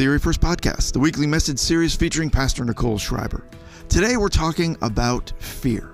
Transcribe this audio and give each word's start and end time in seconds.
the 0.00 0.06
Erie 0.06 0.18
First 0.18 0.40
Podcast, 0.40 0.94
the 0.94 0.98
weekly 0.98 1.26
message 1.26 1.58
series 1.58 1.94
featuring 1.94 2.30
Pastor 2.30 2.64
Nicole 2.64 2.96
Schreiber. 2.96 3.44
Today 3.90 4.16
we're 4.16 4.30
talking 4.30 4.74
about 4.80 5.30
fear. 5.40 5.90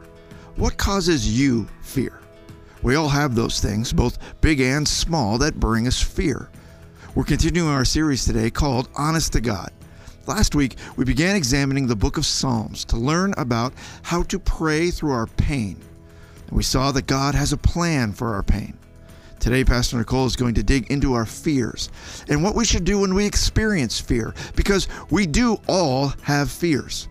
What 0.54 0.76
causes 0.76 1.36
you 1.36 1.66
fear? 1.82 2.20
We 2.84 2.94
all 2.94 3.08
have 3.08 3.34
those 3.34 3.58
things, 3.58 3.92
both 3.92 4.20
big 4.40 4.60
and 4.60 4.86
small, 4.86 5.38
that 5.38 5.58
bring 5.58 5.88
us 5.88 6.00
fear. 6.00 6.48
We're 7.16 7.24
continuing 7.24 7.68
our 7.68 7.84
series 7.84 8.24
today 8.24 8.48
called 8.48 8.88
Honest 8.94 9.32
to 9.32 9.40
God. 9.40 9.72
Last 10.28 10.54
week, 10.54 10.76
we 10.96 11.04
began 11.04 11.34
examining 11.34 11.88
the 11.88 11.96
book 11.96 12.16
of 12.16 12.26
Psalms 12.26 12.84
to 12.84 12.96
learn 12.96 13.34
about 13.36 13.74
how 14.02 14.22
to 14.22 14.38
pray 14.38 14.92
through 14.92 15.10
our 15.10 15.26
pain. 15.26 15.80
And 16.46 16.56
we 16.56 16.62
saw 16.62 16.92
that 16.92 17.08
God 17.08 17.34
has 17.34 17.52
a 17.52 17.56
plan 17.56 18.12
for 18.12 18.36
our 18.36 18.44
pain. 18.44 18.78
Today, 19.38 19.64
Pastor 19.64 19.96
Nicole 19.96 20.26
is 20.26 20.34
going 20.34 20.54
to 20.54 20.62
dig 20.62 20.90
into 20.90 21.14
our 21.14 21.26
fears 21.26 21.90
and 22.28 22.42
what 22.42 22.54
we 22.54 22.64
should 22.64 22.84
do 22.84 23.00
when 23.00 23.14
we 23.14 23.24
experience 23.24 24.00
fear, 24.00 24.34
because 24.56 24.88
we 25.10 25.26
do 25.26 25.60
all 25.68 26.12
have 26.22 26.50
fears. 26.50 27.08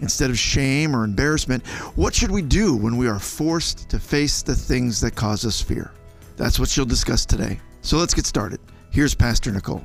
Instead 0.00 0.30
of 0.30 0.38
shame 0.38 0.94
or 0.94 1.04
embarrassment, 1.04 1.66
what 1.94 2.14
should 2.14 2.30
we 2.30 2.42
do 2.42 2.76
when 2.76 2.96
we 2.96 3.08
are 3.08 3.18
forced 3.18 3.88
to 3.88 3.98
face 3.98 4.42
the 4.42 4.54
things 4.54 5.00
that 5.00 5.14
cause 5.14 5.44
us 5.46 5.62
fear? 5.62 5.90
That's 6.36 6.58
what 6.58 6.68
she'll 6.68 6.84
discuss 6.84 7.24
today. 7.24 7.60
So 7.82 7.96
let's 7.98 8.14
get 8.14 8.26
started. 8.26 8.60
Here's 8.90 9.14
Pastor 9.14 9.52
Nicole. 9.52 9.84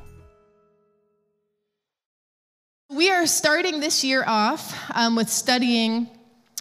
We 2.90 3.10
are 3.10 3.26
starting 3.26 3.80
this 3.80 4.04
year 4.04 4.22
off 4.26 4.74
um, 4.94 5.16
with 5.16 5.30
studying 5.30 6.08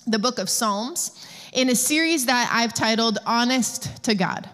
the 0.08 0.18
book 0.18 0.40
of 0.40 0.50
Psalms 0.50 1.26
in 1.52 1.70
a 1.70 1.76
series 1.76 2.26
that 2.28 2.50
I've 2.54 2.74
titled 2.74 3.18
Honest 3.26 4.04
to 4.04 4.16
God. 4.16 4.50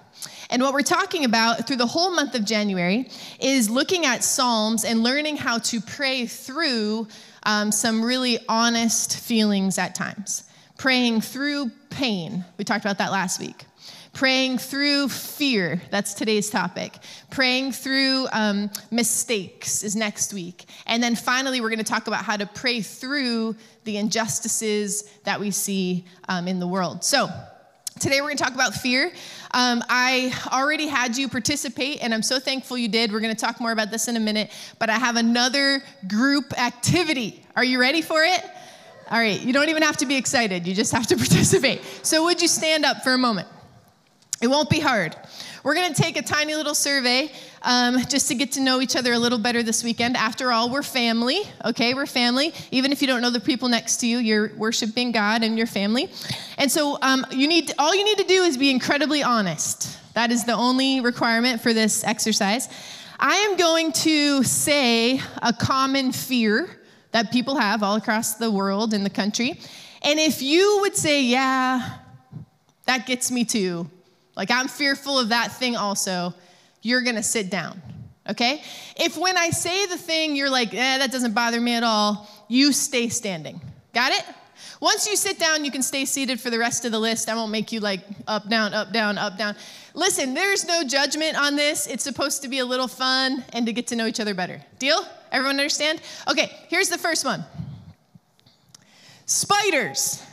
And 0.49 0.61
what 0.61 0.73
we're 0.73 0.81
talking 0.81 1.25
about 1.25 1.67
through 1.67 1.75
the 1.77 1.85
whole 1.85 2.11
month 2.11 2.35
of 2.35 2.45
January 2.45 3.09
is 3.39 3.69
looking 3.69 4.05
at 4.05 4.23
Psalms 4.23 4.85
and 4.85 5.03
learning 5.03 5.37
how 5.37 5.57
to 5.59 5.81
pray 5.81 6.25
through 6.25 7.07
um, 7.43 7.71
some 7.71 8.03
really 8.03 8.39
honest 8.47 9.19
feelings 9.19 9.77
at 9.77 9.95
times. 9.95 10.43
Praying 10.77 11.21
through 11.21 11.71
pain. 11.89 12.45
We 12.57 12.63
talked 12.63 12.85
about 12.85 12.99
that 12.99 13.11
last 13.11 13.39
week. 13.39 13.65
Praying 14.13 14.57
through 14.57 15.09
fear, 15.09 15.79
that's 15.91 16.15
today's 16.15 16.49
topic. 16.49 16.97
Praying 17.29 17.71
through 17.71 18.27
um, 18.31 18.71
mistakes 18.89 19.83
is 19.83 19.95
next 19.95 20.33
week. 20.33 20.65
And 20.87 21.03
then 21.03 21.15
finally, 21.15 21.61
we're 21.61 21.69
going 21.69 21.77
to 21.77 21.85
talk 21.85 22.07
about 22.07 22.25
how 22.25 22.35
to 22.35 22.47
pray 22.47 22.81
through 22.81 23.55
the 23.83 23.97
injustices 23.97 25.03
that 25.23 25.39
we 25.39 25.51
see 25.51 26.05
um, 26.29 26.47
in 26.47 26.59
the 26.59 26.67
world. 26.67 27.03
So, 27.03 27.29
Today, 27.99 28.21
we're 28.21 28.27
going 28.27 28.37
to 28.37 28.43
talk 28.43 28.53
about 28.53 28.75
fear. 28.75 29.11
Um, 29.51 29.83
I 29.89 30.31
already 30.51 30.87
had 30.87 31.17
you 31.17 31.27
participate, 31.27 32.03
and 32.03 32.13
I'm 32.13 32.21
so 32.21 32.39
thankful 32.39 32.77
you 32.77 32.87
did. 32.87 33.11
We're 33.11 33.21
going 33.21 33.35
to 33.35 33.39
talk 33.39 33.59
more 33.59 33.71
about 33.71 33.89
this 33.89 34.07
in 34.07 34.15
a 34.15 34.19
minute, 34.19 34.51
but 34.77 34.89
I 34.89 34.99
have 34.99 35.15
another 35.15 35.81
group 36.07 36.53
activity. 36.59 37.43
Are 37.55 37.63
you 37.63 37.79
ready 37.79 38.03
for 38.03 38.23
it? 38.23 38.43
All 39.09 39.17
right, 39.17 39.41
you 39.41 39.51
don't 39.51 39.69
even 39.69 39.81
have 39.81 39.97
to 39.97 40.05
be 40.05 40.15
excited, 40.15 40.67
you 40.67 40.75
just 40.75 40.91
have 40.91 41.07
to 41.07 41.15
participate. 41.17 41.81
So, 42.03 42.25
would 42.25 42.41
you 42.41 42.47
stand 42.47 42.85
up 42.85 43.03
for 43.03 43.13
a 43.13 43.17
moment? 43.17 43.47
It 44.41 44.47
won't 44.47 44.69
be 44.69 44.79
hard. 44.79 45.15
We're 45.67 45.75
going 45.75 45.93
to 45.93 46.01
take 46.01 46.15
a 46.15 46.21
tiny 46.21 46.55
little 46.55 46.73
survey 46.73 47.29
um, 47.61 47.97
just 48.07 48.29
to 48.29 48.35
get 48.35 48.53
to 48.53 48.61
know 48.61 48.79
each 48.79 48.95
other 48.95 49.11
a 49.11 49.19
little 49.19 49.37
better 49.37 49.61
this 49.63 49.83
weekend. 49.83 50.15
After 50.15 50.53
all, 50.53 50.69
we're 50.69 50.81
family, 50.81 51.41
okay? 51.65 51.93
We're 51.93 52.05
family. 52.05 52.53
Even 52.71 52.93
if 52.93 53.01
you 53.01 53.07
don't 53.09 53.21
know 53.21 53.31
the 53.31 53.41
people 53.41 53.67
next 53.67 53.97
to 53.97 54.07
you, 54.07 54.19
you're 54.19 54.53
worshiping 54.55 55.11
God 55.11 55.43
and 55.43 55.57
your 55.57 55.67
family. 55.67 56.09
And 56.57 56.71
so, 56.71 56.97
um, 57.01 57.25
you 57.31 57.49
need 57.49 57.73
all 57.77 57.93
you 57.93 58.05
need 58.05 58.17
to 58.17 58.23
do 58.23 58.43
is 58.43 58.55
be 58.55 58.71
incredibly 58.71 59.23
honest. 59.23 59.99
That 60.13 60.31
is 60.31 60.45
the 60.45 60.53
only 60.53 61.01
requirement 61.01 61.59
for 61.59 61.73
this 61.73 62.01
exercise. 62.05 62.69
I 63.19 63.35
am 63.35 63.57
going 63.57 63.91
to 63.91 64.43
say 64.43 65.19
a 65.41 65.51
common 65.51 66.13
fear 66.13 66.79
that 67.11 67.29
people 67.33 67.57
have 67.57 67.83
all 67.83 67.97
across 67.97 68.35
the 68.35 68.49
world 68.49 68.93
and 68.93 69.05
the 69.05 69.09
country. 69.09 69.59
And 70.01 70.17
if 70.17 70.41
you 70.41 70.77
would 70.79 70.95
say, 70.95 71.23
yeah, 71.23 71.97
that 72.85 73.05
gets 73.05 73.31
me 73.31 73.43
too, 73.43 73.89
like 74.37 74.51
I'm 74.51 74.67
fearful 74.67 75.19
of 75.19 75.29
that 75.29 75.51
thing 75.51 75.75
also, 75.75 76.33
you're 76.81 77.01
gonna 77.01 77.23
sit 77.23 77.49
down, 77.49 77.81
okay? 78.29 78.61
If 78.95 79.17
when 79.17 79.35
I 79.35 79.49
say 79.49 79.87
the 79.87 79.97
thing, 79.97 80.35
you're 80.35 80.49
like, 80.49 80.73
eh, 80.73 80.99
that 80.99 81.11
doesn't 81.11 81.33
bother 81.33 81.59
me 81.59 81.73
at 81.73 81.83
all, 81.83 82.29
you 82.47 82.71
stay 82.71 83.09
standing. 83.09 83.59
Got 83.93 84.13
it? 84.13 84.23
Once 84.79 85.07
you 85.07 85.15
sit 85.15 85.39
down, 85.39 85.65
you 85.65 85.71
can 85.71 85.81
stay 85.81 86.05
seated 86.05 86.39
for 86.39 86.51
the 86.51 86.59
rest 86.59 86.85
of 86.85 86.91
the 86.91 86.99
list. 86.99 87.29
I 87.29 87.35
won't 87.35 87.51
make 87.51 87.71
you 87.71 87.79
like 87.79 88.01
up, 88.27 88.47
down, 88.47 88.75
up, 88.75 88.93
down, 88.93 89.17
up, 89.17 89.37
down. 89.37 89.55
Listen, 89.95 90.35
there's 90.35 90.67
no 90.67 90.83
judgment 90.83 91.35
on 91.35 91.55
this. 91.55 91.87
It's 91.87 92.03
supposed 92.03 92.43
to 92.43 92.47
be 92.47 92.59
a 92.59 92.65
little 92.65 92.87
fun 92.87 93.43
and 93.53 93.65
to 93.65 93.73
get 93.73 93.87
to 93.87 93.95
know 93.95 94.05
each 94.05 94.19
other 94.19 94.35
better. 94.35 94.61
Deal? 94.77 95.03
Everyone 95.31 95.59
understand? 95.59 96.01
Okay, 96.29 96.55
here's 96.69 96.89
the 96.89 96.97
first 96.97 97.25
one 97.25 97.43
spiders. 99.25 100.23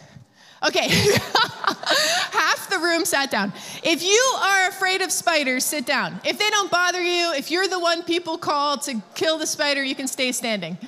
Okay, 0.66 0.88
half 0.88 2.70
the 2.70 2.78
room 2.78 3.04
sat 3.04 3.30
down. 3.30 3.52
If 3.82 4.02
you 4.02 4.36
are 4.40 4.68
afraid 4.68 5.02
of 5.02 5.12
spiders, 5.12 5.64
sit 5.64 5.84
down. 5.84 6.20
If 6.24 6.38
they 6.38 6.48
don't 6.50 6.70
bother 6.70 7.02
you, 7.02 7.32
if 7.34 7.50
you're 7.50 7.68
the 7.68 7.78
one 7.78 8.02
people 8.02 8.38
call 8.38 8.78
to 8.78 9.02
kill 9.14 9.38
the 9.38 9.46
spider, 9.46 9.82
you 9.82 9.94
can 9.94 10.06
stay 10.06 10.32
standing. 10.32 10.78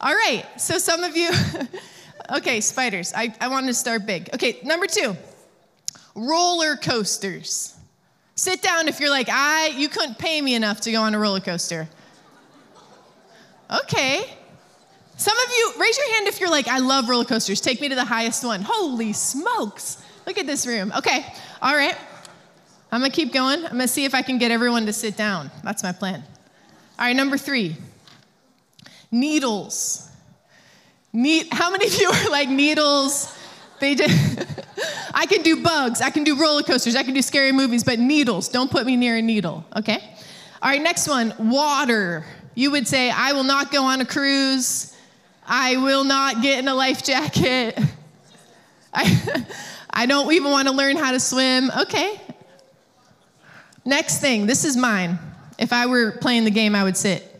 All 0.00 0.14
right, 0.14 0.44
so 0.56 0.78
some 0.78 1.02
of 1.02 1.16
you, 1.16 1.30
okay, 2.36 2.60
spiders. 2.60 3.12
I, 3.16 3.34
I 3.40 3.48
wanted 3.48 3.68
to 3.68 3.74
start 3.74 4.06
big. 4.06 4.30
Okay, 4.34 4.60
number 4.62 4.86
two, 4.86 5.16
roller 6.14 6.76
coasters. 6.76 7.74
Sit 8.36 8.62
down 8.62 8.88
if 8.88 9.00
you're 9.00 9.10
like, 9.10 9.28
I, 9.30 9.68
you 9.76 9.88
couldn't 9.88 10.18
pay 10.18 10.40
me 10.40 10.54
enough 10.54 10.80
to 10.82 10.92
go 10.92 11.02
on 11.02 11.14
a 11.14 11.18
roller 11.18 11.40
coaster. 11.40 11.88
Okay, 13.82 14.28
some 15.16 15.36
of 15.38 15.48
you, 15.50 15.72
raise 15.78 15.96
your 15.98 16.12
hand 16.14 16.26
if 16.28 16.40
you're 16.40 16.50
like, 16.50 16.68
I 16.68 16.78
love 16.78 17.08
roller 17.08 17.24
coasters. 17.24 17.60
Take 17.60 17.80
me 17.80 17.88
to 17.88 17.94
the 17.94 18.04
highest 18.04 18.44
one. 18.44 18.62
Holy 18.62 19.12
smokes. 19.12 20.02
Look 20.26 20.38
at 20.38 20.46
this 20.46 20.66
room. 20.66 20.92
Okay, 20.96 21.24
all 21.62 21.74
right. 21.74 21.96
I'm 22.90 23.00
gonna 23.00 23.10
keep 23.12 23.32
going. 23.32 23.64
I'm 23.64 23.72
gonna 23.72 23.88
see 23.88 24.04
if 24.04 24.14
I 24.14 24.22
can 24.22 24.38
get 24.38 24.50
everyone 24.50 24.86
to 24.86 24.92
sit 24.92 25.16
down. 25.16 25.50
That's 25.62 25.82
my 25.82 25.92
plan. 25.92 26.22
All 26.98 27.04
right, 27.06 27.14
number 27.16 27.36
three 27.36 27.76
needles. 29.10 30.08
Ne- 31.12 31.48
How 31.50 31.70
many 31.70 31.86
of 31.86 31.94
you 32.00 32.08
are 32.10 32.30
like 32.30 32.48
needles? 32.48 33.36
They 33.80 33.94
just, 33.94 34.46
I 35.14 35.26
can 35.26 35.42
do 35.42 35.62
bugs, 35.62 36.00
I 36.00 36.10
can 36.10 36.24
do 36.24 36.36
roller 36.40 36.62
coasters, 36.62 36.96
I 36.96 37.02
can 37.02 37.14
do 37.14 37.22
scary 37.22 37.52
movies, 37.52 37.84
but 37.84 37.98
needles, 37.98 38.48
don't 38.48 38.70
put 38.70 38.86
me 38.86 38.96
near 38.96 39.16
a 39.16 39.22
needle, 39.22 39.64
okay? 39.76 39.98
All 40.62 40.70
right, 40.70 40.80
next 40.80 41.08
one 41.08 41.34
water. 41.38 42.24
You 42.54 42.70
would 42.70 42.86
say, 42.86 43.10
I 43.10 43.32
will 43.32 43.42
not 43.44 43.72
go 43.72 43.82
on 43.84 44.00
a 44.00 44.04
cruise. 44.06 44.93
I 45.46 45.76
will 45.76 46.04
not 46.04 46.42
get 46.42 46.58
in 46.58 46.68
a 46.68 46.74
life 46.74 47.02
jacket. 47.02 47.78
I, 48.94 49.46
I 49.90 50.06
don't 50.06 50.32
even 50.32 50.50
want 50.50 50.68
to 50.68 50.74
learn 50.74 50.96
how 50.96 51.12
to 51.12 51.20
swim. 51.20 51.70
Okay. 51.70 52.20
Next 53.84 54.20
thing, 54.20 54.46
this 54.46 54.64
is 54.64 54.76
mine. 54.76 55.18
If 55.58 55.72
I 55.72 55.86
were 55.86 56.12
playing 56.12 56.44
the 56.44 56.50
game, 56.50 56.74
I 56.74 56.84
would 56.84 56.96
sit. 56.96 57.30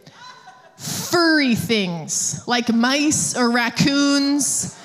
Furry 0.76 1.54
things 1.54 2.46
like 2.46 2.72
mice 2.72 3.36
or 3.36 3.50
raccoons 3.50 4.78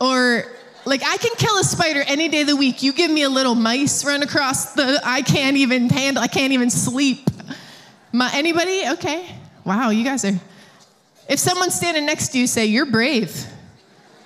or 0.00 0.44
like 0.84 1.02
I 1.04 1.16
can 1.18 1.32
kill 1.36 1.58
a 1.58 1.64
spider 1.64 2.02
any 2.06 2.28
day 2.28 2.42
of 2.42 2.46
the 2.46 2.56
week. 2.56 2.82
You 2.82 2.92
give 2.92 3.10
me 3.10 3.22
a 3.22 3.28
little 3.28 3.54
mice 3.54 4.04
run 4.04 4.22
across 4.22 4.72
the 4.74 5.00
I 5.04 5.22
can't 5.22 5.56
even 5.56 5.90
handle 5.90 6.22
I 6.22 6.28
can't 6.28 6.52
even 6.52 6.70
sleep. 6.70 7.28
My, 8.12 8.30
anybody? 8.34 8.84
Okay. 8.88 9.26
Wow, 9.64 9.90
you 9.90 10.04
guys 10.04 10.24
are 10.24 10.38
if 11.32 11.38
someone's 11.38 11.74
standing 11.74 12.04
next 12.04 12.28
to 12.28 12.38
you, 12.38 12.46
say, 12.46 12.66
You're 12.66 12.84
brave. 12.86 13.46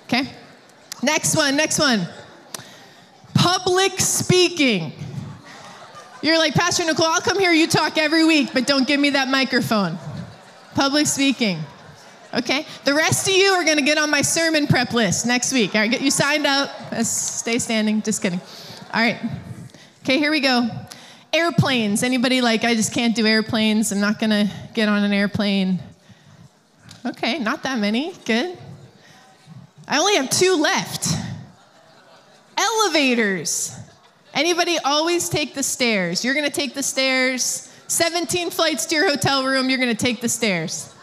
Okay? 0.05 0.29
Next 1.01 1.37
one, 1.37 1.55
next 1.55 1.79
one. 1.79 2.05
Public 3.33 3.99
speaking. 3.99 4.91
You're 6.21 6.37
like, 6.37 6.53
Pastor 6.53 6.83
Nicole, 6.83 7.05
I'll 7.05 7.21
come 7.21 7.39
here, 7.39 7.51
you 7.51 7.67
talk 7.67 7.97
every 7.97 8.25
week, 8.25 8.49
but 8.53 8.67
don't 8.67 8.85
give 8.85 8.99
me 8.99 9.11
that 9.11 9.29
microphone. 9.29 9.97
Public 10.75 11.07
speaking. 11.07 11.59
Okay? 12.33 12.65
The 12.83 12.93
rest 12.93 13.29
of 13.29 13.35
you 13.35 13.51
are 13.53 13.63
going 13.63 13.77
to 13.77 13.83
get 13.83 13.97
on 13.97 14.09
my 14.09 14.21
sermon 14.21 14.67
prep 14.67 14.91
list 14.91 15.25
next 15.25 15.53
week. 15.53 15.75
All 15.75 15.81
right, 15.81 15.89
get 15.89 16.01
you 16.01 16.11
signed 16.11 16.45
up. 16.45 16.69
Uh, 16.91 17.03
stay 17.03 17.59
standing. 17.59 18.01
Just 18.01 18.21
kidding. 18.21 18.41
All 18.93 19.01
right. 19.01 19.19
Okay, 20.03 20.17
here 20.17 20.31
we 20.31 20.41
go. 20.41 20.67
Airplanes. 21.31 22.03
Anybody 22.03 22.41
like, 22.41 22.65
I 22.65 22.75
just 22.75 22.93
can't 22.93 23.15
do 23.15 23.25
airplanes. 23.25 23.91
I'm 23.93 24.01
not 24.01 24.19
going 24.19 24.31
to 24.31 24.51
get 24.73 24.89
on 24.89 25.03
an 25.03 25.13
airplane. 25.13 25.79
Okay, 27.07 27.39
not 27.39 27.63
that 27.63 27.79
many. 27.79 28.13
Good. 28.25 28.57
I 29.87 29.97
only 29.97 30.15
have 30.15 30.29
two 30.29 30.55
left. 30.55 31.07
Elevators. 32.57 33.73
Anybody 34.33 34.77
always 34.83 35.29
take 35.29 35.53
the 35.53 35.63
stairs? 35.63 36.25
You're 36.25 36.33
going 36.33 36.45
to 36.45 36.51
take 36.51 36.73
the 36.73 36.83
stairs. 36.83 37.73
17 37.87 38.49
flights 38.49 38.85
to 38.87 38.95
your 38.95 39.09
hotel 39.09 39.45
room, 39.45 39.69
you're 39.69 39.79
going 39.79 39.95
to 39.95 40.05
take 40.05 40.19
the 40.19 40.27
stairs. 40.27 40.93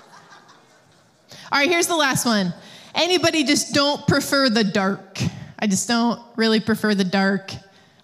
All 1.51 1.59
right, 1.59 1.71
here's 1.71 1.87
the 1.87 1.97
last 1.97 2.27
one. 2.27 2.53
Anybody 2.95 3.45
just 3.45 3.73
don't 3.73 4.07
prefer 4.07 4.51
the 4.51 4.65
dark? 4.65 5.19
I 5.59 5.67
just 5.67 5.89
don't 5.89 6.21
really 6.37 6.61
prefer 6.61 6.95
the 6.95 7.05
dark. 7.05 7.53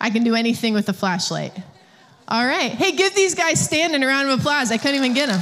I 0.01 0.09
can 0.09 0.25
do 0.25 0.35
anything 0.35 0.73
with 0.73 0.89
a 0.89 0.95
flashlight. 0.95 1.53
All 2.27 2.47
right. 2.47 2.73
Hey, 2.73 2.93
give 2.93 3.15
these 3.15 3.35
guys 3.35 3.63
standing 3.63 4.03
a 4.03 4.07
round 4.07 4.31
of 4.31 4.41
applause. 4.41 4.73
I 4.73 4.79
couldn't 4.79 4.97
even 4.97 5.13
get 5.13 5.29
them. 5.29 5.41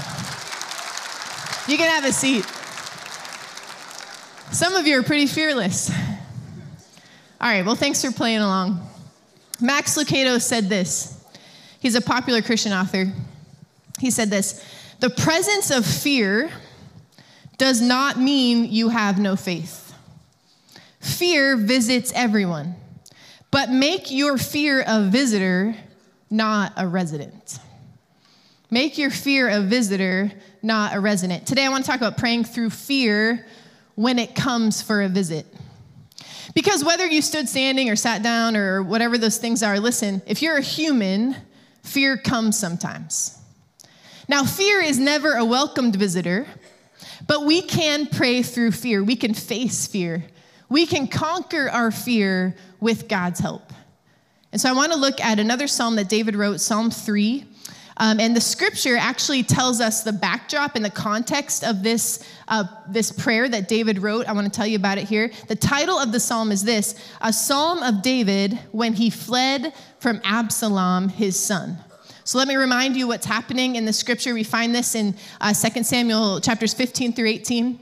You 1.68 1.76
can 1.76 1.90
have 1.90 2.06
a 2.06 2.12
seat. 2.14 2.46
Some 4.50 4.74
of 4.74 4.86
you 4.86 4.98
are 4.98 5.02
pretty 5.02 5.26
fearless. 5.26 5.90
All 5.90 7.46
right, 7.46 7.62
well, 7.62 7.74
thanks 7.74 8.02
for 8.02 8.10
playing 8.10 8.38
along. 8.38 8.80
Max 9.60 9.94
Lucado 9.98 10.40
said 10.40 10.70
this. 10.70 11.22
He's 11.78 11.94
a 11.94 12.00
popular 12.00 12.40
Christian 12.40 12.72
author. 12.72 13.12
He 14.00 14.10
said 14.10 14.30
this 14.30 14.64
The 15.00 15.10
presence 15.10 15.70
of 15.70 15.84
fear 15.84 16.50
does 17.58 17.82
not 17.82 18.18
mean 18.18 18.72
you 18.72 18.88
have 18.88 19.18
no 19.18 19.36
faith. 19.36 19.92
Fear 21.00 21.58
visits 21.58 22.14
everyone, 22.14 22.76
but 23.50 23.68
make 23.68 24.10
your 24.10 24.38
fear 24.38 24.82
a 24.86 25.02
visitor, 25.02 25.76
not 26.30 26.72
a 26.78 26.88
resident. 26.88 27.58
Make 28.70 28.98
your 28.98 29.10
fear 29.10 29.48
a 29.48 29.60
visitor, 29.62 30.30
not 30.62 30.94
a 30.94 31.00
resident. 31.00 31.46
Today, 31.46 31.64
I 31.64 31.70
want 31.70 31.86
to 31.86 31.90
talk 31.90 32.00
about 32.00 32.18
praying 32.18 32.44
through 32.44 32.70
fear 32.70 33.46
when 33.94 34.18
it 34.18 34.34
comes 34.34 34.82
for 34.82 35.00
a 35.00 35.08
visit. 35.08 35.46
Because 36.54 36.84
whether 36.84 37.06
you 37.06 37.22
stood 37.22 37.48
standing 37.48 37.88
or 37.88 37.96
sat 37.96 38.22
down 38.22 38.56
or 38.56 38.82
whatever 38.82 39.16
those 39.16 39.38
things 39.38 39.62
are, 39.62 39.80
listen, 39.80 40.20
if 40.26 40.42
you're 40.42 40.58
a 40.58 40.62
human, 40.62 41.34
fear 41.82 42.18
comes 42.18 42.58
sometimes. 42.58 43.38
Now, 44.28 44.44
fear 44.44 44.82
is 44.82 44.98
never 44.98 45.32
a 45.32 45.44
welcomed 45.46 45.96
visitor, 45.96 46.46
but 47.26 47.46
we 47.46 47.62
can 47.62 48.06
pray 48.06 48.42
through 48.42 48.72
fear. 48.72 49.02
We 49.02 49.16
can 49.16 49.32
face 49.32 49.86
fear. 49.86 50.24
We 50.68 50.84
can 50.84 51.06
conquer 51.06 51.70
our 51.70 51.90
fear 51.90 52.54
with 52.80 53.08
God's 53.08 53.40
help. 53.40 53.72
And 54.52 54.60
so 54.60 54.68
I 54.68 54.72
want 54.72 54.92
to 54.92 54.98
look 54.98 55.20
at 55.20 55.38
another 55.38 55.66
psalm 55.66 55.96
that 55.96 56.10
David 56.10 56.36
wrote, 56.36 56.60
Psalm 56.60 56.90
3. 56.90 57.46
Um, 57.98 58.20
and 58.20 58.34
the 58.34 58.40
scripture 58.40 58.96
actually 58.96 59.42
tells 59.42 59.80
us 59.80 60.02
the 60.02 60.12
backdrop 60.12 60.76
and 60.76 60.84
the 60.84 60.90
context 60.90 61.64
of 61.64 61.82
this, 61.82 62.24
uh, 62.46 62.64
this 62.88 63.10
prayer 63.10 63.48
that 63.48 63.68
David 63.68 63.98
wrote. 63.98 64.26
I 64.26 64.32
want 64.32 64.46
to 64.46 64.56
tell 64.56 64.66
you 64.66 64.76
about 64.76 64.98
it 64.98 65.08
here. 65.08 65.30
The 65.48 65.56
title 65.56 65.98
of 65.98 66.12
the 66.12 66.20
psalm 66.20 66.52
is 66.52 66.62
this 66.62 66.94
A 67.20 67.32
Psalm 67.32 67.82
of 67.82 68.02
David 68.02 68.58
when 68.70 68.94
he 68.94 69.10
fled 69.10 69.74
from 69.98 70.20
Absalom, 70.24 71.08
his 71.08 71.38
son. 71.38 71.76
So 72.22 72.38
let 72.38 72.46
me 72.46 72.56
remind 72.56 72.96
you 72.96 73.08
what's 73.08 73.26
happening 73.26 73.76
in 73.76 73.84
the 73.84 73.92
scripture. 73.92 74.34
We 74.34 74.44
find 74.44 74.74
this 74.74 74.94
in 74.94 75.16
uh, 75.40 75.52
2 75.52 75.82
Samuel 75.82 76.40
chapters 76.40 76.74
15 76.74 77.14
through 77.14 77.28
18. 77.28 77.80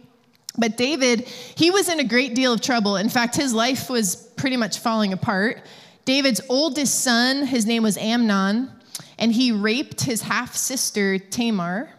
But 0.57 0.77
David, 0.77 1.23
he 1.23 1.71
was 1.71 1.89
in 1.89 2.01
a 2.01 2.05
great 2.05 2.35
deal 2.35 2.53
of 2.53 2.63
trouble. 2.63 2.97
In 2.97 3.09
fact, 3.09 3.37
his 3.37 3.53
life 3.53 3.91
was 3.91 4.17
pretty 4.37 4.57
much 4.57 4.79
falling 4.79 5.13
apart. 5.13 5.63
David's 6.05 6.41
oldest 6.49 7.03
son, 7.03 7.45
his 7.47 7.67
name 7.67 7.83
was 7.83 7.99
Amnon, 7.99 8.71
and 9.19 9.33
he 9.33 9.53
raped 9.53 10.03
his 10.03 10.23
half 10.23 10.55
sister 10.55 11.19
Tamar. 11.19 11.91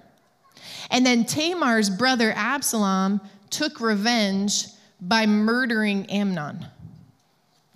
And 0.89 1.05
then 1.05 1.25
Tamar's 1.25 1.89
brother 1.89 2.31
Absalom 2.35 3.21
took 3.49 3.81
revenge 3.81 4.67
by 5.01 5.25
murdering 5.25 6.05
Amnon. 6.07 6.65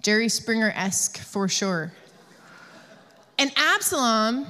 Jerry 0.01 0.29
Springer 0.29 0.71
esque 0.75 1.17
for 1.17 1.47
sure. 1.47 1.91
And 3.37 3.51
Absalom 3.55 4.45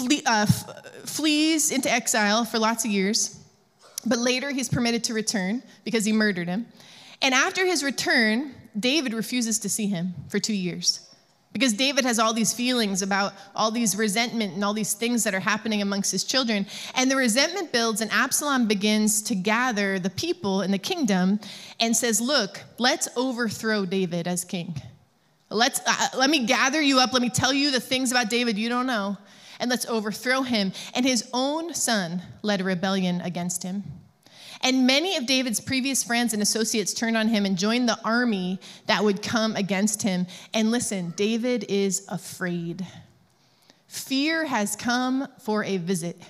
uh, 0.00 0.46
f- 0.48 0.84
flees 1.04 1.70
into 1.70 1.90
exile 1.90 2.44
for 2.44 2.58
lots 2.58 2.84
of 2.84 2.90
years, 2.90 3.40
but 4.06 4.18
later 4.18 4.50
he's 4.50 4.68
permitted 4.68 5.04
to 5.04 5.14
return 5.14 5.62
because 5.84 6.04
he 6.04 6.12
murdered 6.12 6.48
him. 6.48 6.66
And 7.22 7.34
after 7.34 7.64
his 7.64 7.82
return, 7.82 8.54
David 8.78 9.12
refuses 9.12 9.58
to 9.60 9.68
see 9.68 9.86
him 9.86 10.14
for 10.28 10.38
two 10.38 10.54
years. 10.54 11.07
Because 11.52 11.72
David 11.72 12.04
has 12.04 12.18
all 12.18 12.34
these 12.34 12.52
feelings 12.52 13.02
about 13.02 13.32
all 13.54 13.70
these 13.70 13.96
resentment 13.96 14.54
and 14.54 14.64
all 14.64 14.74
these 14.74 14.92
things 14.92 15.24
that 15.24 15.34
are 15.34 15.40
happening 15.40 15.82
amongst 15.82 16.12
his 16.12 16.22
children. 16.24 16.66
And 16.94 17.10
the 17.10 17.16
resentment 17.16 17.72
builds, 17.72 18.00
and 18.00 18.10
Absalom 18.12 18.68
begins 18.68 19.22
to 19.22 19.34
gather 19.34 19.98
the 19.98 20.10
people 20.10 20.62
in 20.62 20.70
the 20.70 20.78
kingdom 20.78 21.40
and 21.80 21.96
says, 21.96 22.20
Look, 22.20 22.62
let's 22.78 23.08
overthrow 23.16 23.86
David 23.86 24.28
as 24.28 24.44
king. 24.44 24.80
Let's, 25.50 25.80
uh, 25.86 26.08
let 26.16 26.28
me 26.28 26.44
gather 26.44 26.80
you 26.80 26.98
up. 26.98 27.12
Let 27.12 27.22
me 27.22 27.30
tell 27.30 27.52
you 27.52 27.70
the 27.70 27.80
things 27.80 28.10
about 28.10 28.28
David 28.28 28.58
you 28.58 28.68
don't 28.68 28.86
know. 28.86 29.16
And 29.60 29.70
let's 29.70 29.86
overthrow 29.86 30.42
him. 30.42 30.72
And 30.94 31.04
his 31.04 31.28
own 31.32 31.74
son 31.74 32.22
led 32.42 32.60
a 32.60 32.64
rebellion 32.64 33.20
against 33.22 33.62
him. 33.62 33.82
And 34.62 34.86
many 34.86 35.16
of 35.16 35.26
David's 35.26 35.60
previous 35.60 36.02
friends 36.02 36.32
and 36.32 36.42
associates 36.42 36.92
turned 36.92 37.16
on 37.16 37.28
him 37.28 37.46
and 37.46 37.56
joined 37.56 37.88
the 37.88 37.98
army 38.04 38.58
that 38.86 39.04
would 39.04 39.22
come 39.22 39.54
against 39.56 40.02
him. 40.02 40.26
And 40.52 40.70
listen, 40.70 41.12
David 41.16 41.64
is 41.68 42.04
afraid. 42.08 42.86
Fear 43.86 44.46
has 44.46 44.76
come 44.76 45.28
for 45.40 45.64
a 45.64 45.76
visit. 45.76 46.20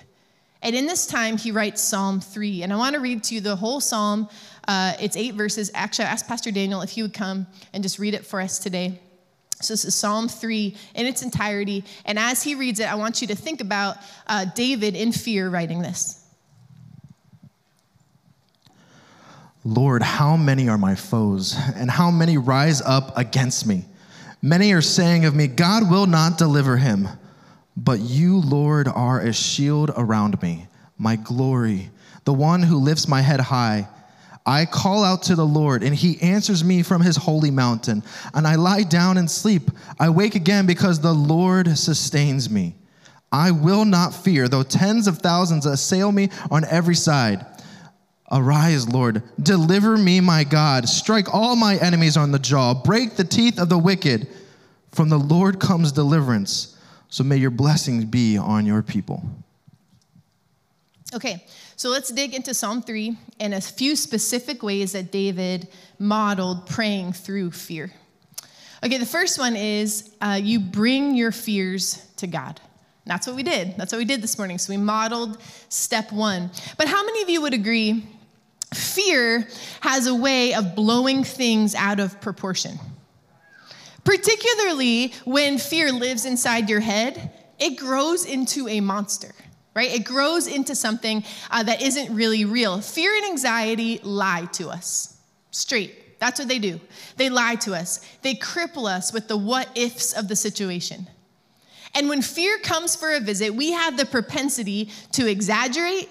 And 0.61 0.75
in 0.75 0.85
this 0.85 1.07
time, 1.07 1.37
he 1.37 1.51
writes 1.51 1.81
Psalm 1.81 2.19
3. 2.19 2.63
And 2.63 2.73
I 2.73 2.75
want 2.75 2.93
to 2.95 2.99
read 2.99 3.23
to 3.25 3.35
you 3.35 3.41
the 3.41 3.55
whole 3.55 3.79
psalm. 3.79 4.29
Uh, 4.67 4.93
it's 5.01 5.15
eight 5.15 5.33
verses. 5.33 5.71
Actually, 5.73 6.05
I 6.05 6.11
asked 6.11 6.27
Pastor 6.27 6.51
Daniel 6.51 6.81
if 6.81 6.91
he 6.91 7.01
would 7.01 7.13
come 7.13 7.47
and 7.73 7.81
just 7.81 7.97
read 7.97 8.13
it 8.13 8.25
for 8.25 8.41
us 8.41 8.59
today. 8.59 8.99
So 9.61 9.73
this 9.73 9.83
is 9.83 9.95
Psalm 9.95 10.29
3 10.29 10.75
in 10.95 11.05
its 11.05 11.21
entirety. 11.21 11.83
And 12.05 12.17
as 12.17 12.43
he 12.43 12.55
reads 12.55 12.79
it, 12.79 12.91
I 12.91 12.95
want 12.95 13.21
you 13.21 13.27
to 13.27 13.35
think 13.35 13.61
about 13.61 13.97
uh, 14.27 14.45
David 14.55 14.95
in 14.95 15.11
fear 15.11 15.49
writing 15.49 15.81
this. 15.81 16.18
Lord, 19.65 20.01
how 20.01 20.37
many 20.37 20.69
are 20.69 20.77
my 20.77 20.95
foes, 20.95 21.55
and 21.75 21.91
how 21.91 22.11
many 22.11 22.37
rise 22.37 22.81
up 22.81 23.17
against 23.17 23.67
me? 23.67 23.85
Many 24.41 24.71
are 24.71 24.81
saying 24.81 25.25
of 25.25 25.35
me, 25.35 25.47
God 25.47 25.91
will 25.91 26.05
not 26.05 26.37
deliver 26.37 26.77
him. 26.77 27.09
But 27.75 27.99
you, 27.99 28.37
Lord, 28.37 28.87
are 28.87 29.19
a 29.19 29.33
shield 29.33 29.91
around 29.95 30.41
me, 30.41 30.67
my 30.97 31.17
glory, 31.17 31.89
the 32.23 32.33
one 32.33 32.63
who 32.63 32.77
lifts 32.77 33.07
my 33.07 33.21
head 33.21 33.39
high. 33.39 33.87
I 34.45 34.65
call 34.65 35.03
out 35.03 35.23
to 35.23 35.35
the 35.35 35.45
Lord, 35.45 35.83
and 35.83 35.93
he 35.93 36.21
answers 36.21 36.63
me 36.63 36.81
from 36.81 37.01
his 37.01 37.17
holy 37.17 37.51
mountain. 37.51 38.01
And 38.33 38.47
I 38.47 38.55
lie 38.55 38.83
down 38.83 39.17
and 39.17 39.29
sleep. 39.29 39.71
I 39.99 40.09
wake 40.09 40.35
again 40.35 40.65
because 40.65 41.01
the 41.01 41.13
Lord 41.13 41.77
sustains 41.77 42.49
me. 42.49 42.75
I 43.31 43.51
will 43.51 43.85
not 43.85 44.15
fear, 44.15 44.47
though 44.47 44.63
tens 44.63 45.07
of 45.07 45.19
thousands 45.19 45.65
assail 45.65 46.11
me 46.11 46.29
on 46.49 46.65
every 46.65 46.95
side. 46.95 47.45
Arise, 48.31 48.87
Lord. 48.87 49.23
Deliver 49.41 49.97
me, 49.97 50.19
my 50.19 50.43
God. 50.43 50.87
Strike 50.87 51.33
all 51.33 51.55
my 51.55 51.77
enemies 51.77 52.15
on 52.15 52.31
the 52.31 52.39
jaw. 52.39 52.73
Break 52.73 53.15
the 53.15 53.23
teeth 53.23 53.59
of 53.59 53.69
the 53.69 53.77
wicked. 53.77 54.27
From 54.91 55.09
the 55.09 55.17
Lord 55.17 55.59
comes 55.59 55.91
deliverance. 55.91 56.77
So 57.09 57.23
may 57.23 57.37
your 57.37 57.49
blessings 57.49 58.05
be 58.05 58.37
on 58.37 58.65
your 58.65 58.83
people. 58.83 59.23
Okay, 61.13 61.43
so 61.75 61.89
let's 61.89 62.09
dig 62.09 62.35
into 62.35 62.53
Psalm 62.53 62.83
3 62.83 63.17
and 63.39 63.55
a 63.55 63.61
few 63.61 63.95
specific 63.95 64.61
ways 64.61 64.91
that 64.91 65.11
David 65.11 65.67
modeled 65.97 66.67
praying 66.67 67.13
through 67.13 67.49
fear. 67.49 67.91
Okay, 68.83 68.99
the 68.99 69.07
first 69.07 69.39
one 69.39 69.55
is 69.55 70.11
uh, 70.21 70.39
you 70.41 70.59
bring 70.59 71.15
your 71.15 71.31
fears 71.31 72.05
to 72.17 72.27
God. 72.27 72.61
That's 73.07 73.25
what 73.25 73.35
we 73.35 73.41
did. 73.41 73.75
That's 73.75 73.91
what 73.91 73.97
we 73.97 74.05
did 74.05 74.21
this 74.21 74.37
morning. 74.37 74.59
So 74.59 74.71
we 74.71 74.77
modeled 74.77 75.41
step 75.69 76.11
one. 76.11 76.51
But 76.77 76.87
how 76.87 77.03
many 77.03 77.23
of 77.23 77.29
you 77.29 77.41
would 77.41 77.55
agree 77.55 78.05
fear 78.73 79.47
has 79.81 80.07
a 80.07 80.15
way 80.15 80.53
of 80.53 80.75
blowing 80.75 81.23
things 81.23 81.75
out 81.75 81.99
of 81.99 82.19
proportion. 82.21 82.79
Particularly 84.03 85.13
when 85.25 85.57
fear 85.57 85.91
lives 85.91 86.25
inside 86.25 86.69
your 86.69 86.79
head, 86.79 87.31
it 87.59 87.77
grows 87.77 88.25
into 88.25 88.67
a 88.67 88.79
monster, 88.79 89.31
right? 89.75 89.91
It 89.93 90.05
grows 90.05 90.47
into 90.47 90.75
something 90.75 91.23
uh, 91.51 91.63
that 91.63 91.81
isn't 91.81 92.15
really 92.15 92.45
real. 92.45 92.79
Fear 92.81 93.15
and 93.15 93.25
anxiety 93.25 93.99
lie 94.03 94.47
to 94.53 94.69
us 94.69 95.17
straight. 95.51 96.19
That's 96.19 96.39
what 96.39 96.47
they 96.47 96.59
do. 96.59 96.79
They 97.17 97.29
lie 97.29 97.55
to 97.55 97.73
us, 97.73 98.05
they 98.21 98.35
cripple 98.35 98.89
us 98.89 99.13
with 99.13 99.27
the 99.27 99.37
what 99.37 99.69
ifs 99.75 100.13
of 100.13 100.27
the 100.27 100.35
situation. 100.35 101.07
And 101.95 102.07
when 102.07 102.21
fear 102.21 102.59
comes 102.59 102.95
for 102.95 103.11
a 103.13 103.19
visit, 103.19 103.55
we 103.55 103.71
have 103.71 103.97
the 103.97 104.05
propensity 104.05 104.91
to 105.13 105.27
exaggerate, 105.27 106.09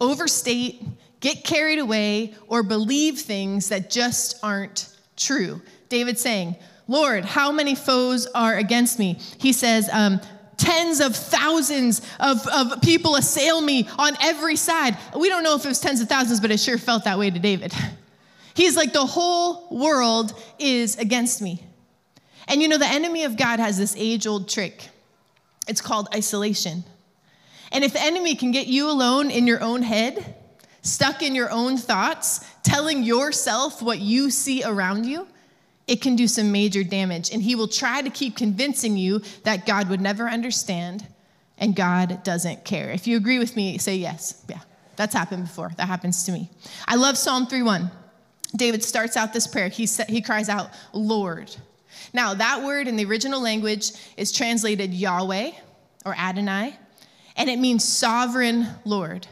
overstate, 0.00 0.82
get 1.20 1.44
carried 1.44 1.78
away, 1.78 2.34
or 2.46 2.62
believe 2.62 3.18
things 3.18 3.68
that 3.70 3.90
just 3.90 4.38
aren't 4.42 4.94
true. 5.16 5.60
David 5.88 6.18
saying, 6.18 6.56
Lord, 6.86 7.24
how 7.24 7.52
many 7.52 7.74
foes 7.74 8.26
are 8.26 8.56
against 8.56 8.98
me? 8.98 9.18
He 9.38 9.52
says, 9.52 9.88
um, 9.92 10.20
Tens 10.58 11.00
of 11.00 11.14
thousands 11.14 12.02
of, 12.18 12.44
of 12.48 12.82
people 12.82 13.14
assail 13.14 13.60
me 13.60 13.88
on 13.96 14.16
every 14.20 14.56
side. 14.56 14.98
We 15.16 15.28
don't 15.28 15.44
know 15.44 15.54
if 15.54 15.64
it 15.64 15.68
was 15.68 15.78
tens 15.78 16.00
of 16.00 16.08
thousands, 16.08 16.40
but 16.40 16.50
it 16.50 16.58
sure 16.58 16.76
felt 16.78 17.04
that 17.04 17.16
way 17.16 17.30
to 17.30 17.38
David. 17.38 17.72
He's 18.54 18.76
like, 18.76 18.92
the 18.92 19.06
whole 19.06 19.68
world 19.70 20.34
is 20.58 20.98
against 20.98 21.40
me. 21.40 21.64
And 22.48 22.60
you 22.60 22.66
know, 22.66 22.76
the 22.76 22.88
enemy 22.88 23.22
of 23.22 23.36
God 23.36 23.60
has 23.60 23.78
this 23.78 23.94
age 23.96 24.26
old 24.26 24.48
trick. 24.48 24.88
It's 25.68 25.80
called 25.80 26.08
isolation. 26.12 26.82
And 27.70 27.84
if 27.84 27.92
the 27.92 28.02
enemy 28.02 28.34
can 28.34 28.50
get 28.50 28.66
you 28.66 28.90
alone 28.90 29.30
in 29.30 29.46
your 29.46 29.62
own 29.62 29.82
head, 29.82 30.34
stuck 30.88 31.22
in 31.22 31.34
your 31.34 31.50
own 31.50 31.76
thoughts, 31.76 32.44
telling 32.62 33.02
yourself 33.02 33.82
what 33.82 33.98
you 33.98 34.30
see 34.30 34.62
around 34.64 35.04
you, 35.04 35.26
it 35.86 36.02
can 36.02 36.16
do 36.16 36.28
some 36.28 36.52
major 36.52 36.84
damage. 36.84 37.32
And 37.32 37.42
he 37.42 37.54
will 37.54 37.68
try 37.68 38.02
to 38.02 38.10
keep 38.10 38.36
convincing 38.36 38.96
you 38.96 39.22
that 39.44 39.66
God 39.66 39.88
would 39.88 40.00
never 40.00 40.28
understand 40.28 41.06
and 41.56 41.74
God 41.74 42.22
doesn't 42.22 42.64
care. 42.64 42.90
If 42.90 43.06
you 43.06 43.16
agree 43.16 43.38
with 43.38 43.56
me, 43.56 43.78
say 43.78 43.96
yes. 43.96 44.44
Yeah. 44.48 44.60
That's 44.96 45.14
happened 45.14 45.44
before. 45.44 45.70
That 45.76 45.86
happens 45.86 46.24
to 46.24 46.32
me. 46.32 46.50
I 46.86 46.96
love 46.96 47.16
Psalm 47.16 47.46
3:1. 47.46 47.90
David 48.56 48.82
starts 48.82 49.16
out 49.16 49.32
this 49.32 49.46
prayer. 49.46 49.68
He, 49.68 49.86
sa- 49.86 50.04
he 50.08 50.20
cries 50.20 50.48
out, 50.48 50.70
Lord. 50.92 51.54
Now, 52.12 52.34
that 52.34 52.64
word 52.64 52.88
in 52.88 52.96
the 52.96 53.04
original 53.04 53.40
language 53.40 53.92
is 54.16 54.32
translated 54.32 54.92
Yahweh 54.92 55.52
or 56.04 56.14
Adonai, 56.16 56.76
and 57.36 57.50
it 57.50 57.58
means 57.58 57.84
sovereign 57.84 58.66
Lord. 58.84 59.26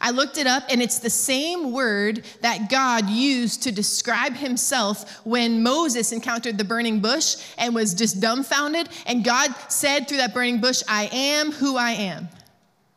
I 0.00 0.10
looked 0.10 0.38
it 0.38 0.46
up, 0.46 0.64
and 0.70 0.82
it's 0.82 0.98
the 0.98 1.10
same 1.10 1.72
word 1.72 2.24
that 2.40 2.70
God 2.70 3.08
used 3.08 3.62
to 3.64 3.72
describe 3.72 4.34
himself 4.34 5.20
when 5.24 5.62
Moses 5.62 6.12
encountered 6.12 6.58
the 6.58 6.64
burning 6.64 7.00
bush 7.00 7.36
and 7.58 7.74
was 7.74 7.94
just 7.94 8.20
dumbfounded. 8.20 8.88
And 9.06 9.24
God 9.24 9.54
said 9.68 10.08
through 10.08 10.18
that 10.18 10.34
burning 10.34 10.60
bush, 10.60 10.82
I 10.88 11.08
am 11.12 11.52
who 11.52 11.76
I 11.76 11.92
am. 11.92 12.28